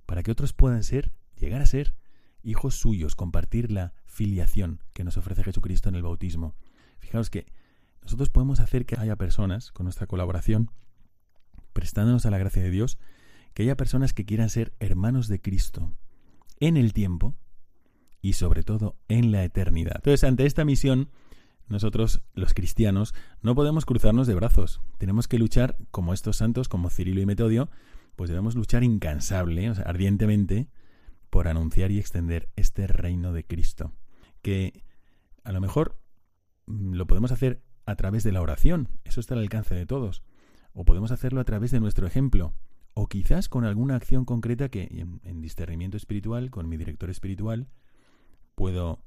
[0.07, 1.95] para que otros puedan ser, llegar a ser,
[2.43, 6.55] hijos suyos, compartir la filiación que nos ofrece Jesucristo en el bautismo.
[6.99, 7.47] Fijaos que
[8.03, 10.71] nosotros podemos hacer que haya personas, con nuestra colaboración,
[11.73, 12.99] prestándonos a la gracia de Dios,
[13.53, 15.93] que haya personas que quieran ser hermanos de Cristo
[16.61, 17.35] en el tiempo
[18.23, 19.97] y sobre todo en la eternidad.
[19.97, 21.11] Entonces, ante esta misión,
[21.69, 24.81] nosotros, los cristianos, no podemos cruzarnos de brazos.
[24.99, 27.69] Tenemos que luchar como estos santos, como Cirilo y Metodio,
[28.15, 30.69] pues debemos luchar incansable, o sea, ardientemente,
[31.31, 33.93] por anunciar y extender este reino de Cristo.
[34.43, 34.85] Que
[35.45, 35.99] a lo mejor
[36.67, 40.23] mm, lo podemos hacer a través de la oración, eso está al alcance de todos.
[40.73, 42.55] O podemos hacerlo a través de nuestro ejemplo,
[42.95, 47.69] o quizás con alguna acción concreta que en, en discernimiento espiritual, con mi director espiritual,
[48.55, 49.03] puedo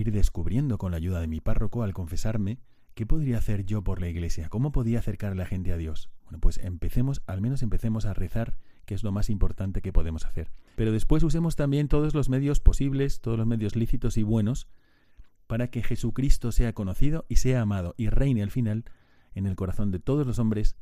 [0.00, 2.58] ir descubriendo con la ayuda de mi párroco al confesarme
[2.94, 6.10] qué podría hacer yo por la iglesia, cómo podía acercar a la gente a Dios.
[6.24, 10.26] Bueno, pues empecemos, al menos empecemos a rezar que es lo más importante que podemos
[10.26, 10.50] hacer.
[10.74, 14.68] Pero después usemos también todos los medios posibles, todos los medios lícitos y buenos,
[15.46, 18.84] para que Jesucristo sea conocido y sea amado y reine al final
[19.34, 20.76] en el corazón de todos los hombres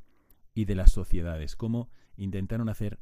[0.55, 2.99] y de las sociedades, como intentaron hacer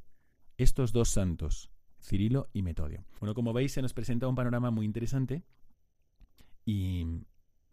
[0.56, 3.04] estos dos santos, Cirilo y Metodio.
[3.20, 5.44] Bueno, como veis, se nos presenta un panorama muy interesante
[6.66, 7.24] y,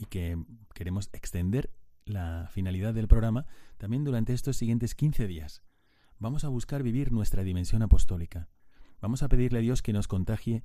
[0.10, 0.38] que
[0.74, 1.72] queremos extender
[2.06, 3.46] la finalidad del programa
[3.78, 5.64] también durante estos siguientes 15 días.
[6.20, 8.50] Vamos a buscar vivir nuestra dimensión apostólica.
[9.02, 10.64] Vamos a pedirle a Dios que nos contagie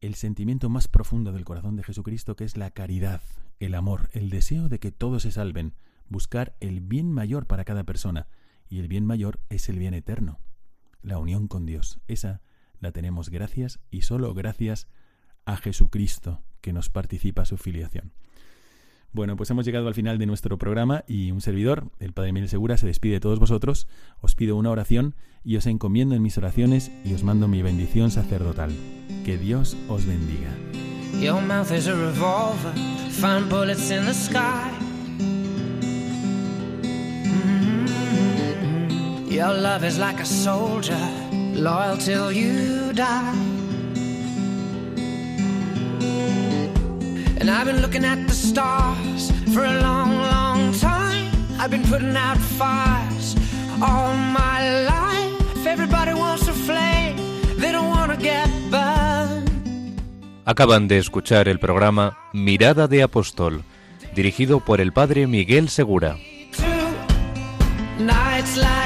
[0.00, 3.22] el sentimiento más profundo del corazón de Jesucristo, que es la caridad,
[3.58, 5.74] el amor, el deseo de que todos se salven,
[6.08, 8.28] buscar el bien mayor para cada persona,
[8.68, 10.38] y el bien mayor es el bien eterno,
[11.02, 12.00] la unión con Dios.
[12.06, 12.42] Esa
[12.80, 14.88] la tenemos gracias y solo gracias
[15.44, 18.12] a Jesucristo, que nos participa su filiación.
[19.12, 22.50] Bueno, pues hemos llegado al final de nuestro programa y un servidor, el Padre Miguel
[22.50, 23.88] Segura, se despide de todos vosotros,
[24.20, 28.10] os pido una oración y os encomiendo en mis oraciones y os mando mi bendición
[28.10, 28.70] sacerdotal.
[29.24, 30.50] Que Dios os bendiga.
[34.28, 34.70] Your.
[37.38, 39.32] Mm-hmm.
[39.32, 40.98] Your love is like a soldier,
[41.54, 43.47] loyal till you die.
[47.48, 51.32] And I've been looking at the stars for a long, long time.
[51.58, 53.36] I've been putting out fires
[53.80, 55.66] all my life.
[55.66, 57.16] Everybody wants a flame,
[57.56, 59.48] they don't want to get burned.
[60.44, 63.64] Acaban de escuchar el programa Mirada de Apóstol,
[64.14, 66.18] dirigido por el padre Miguel Segura.
[67.98, 68.77] Nights like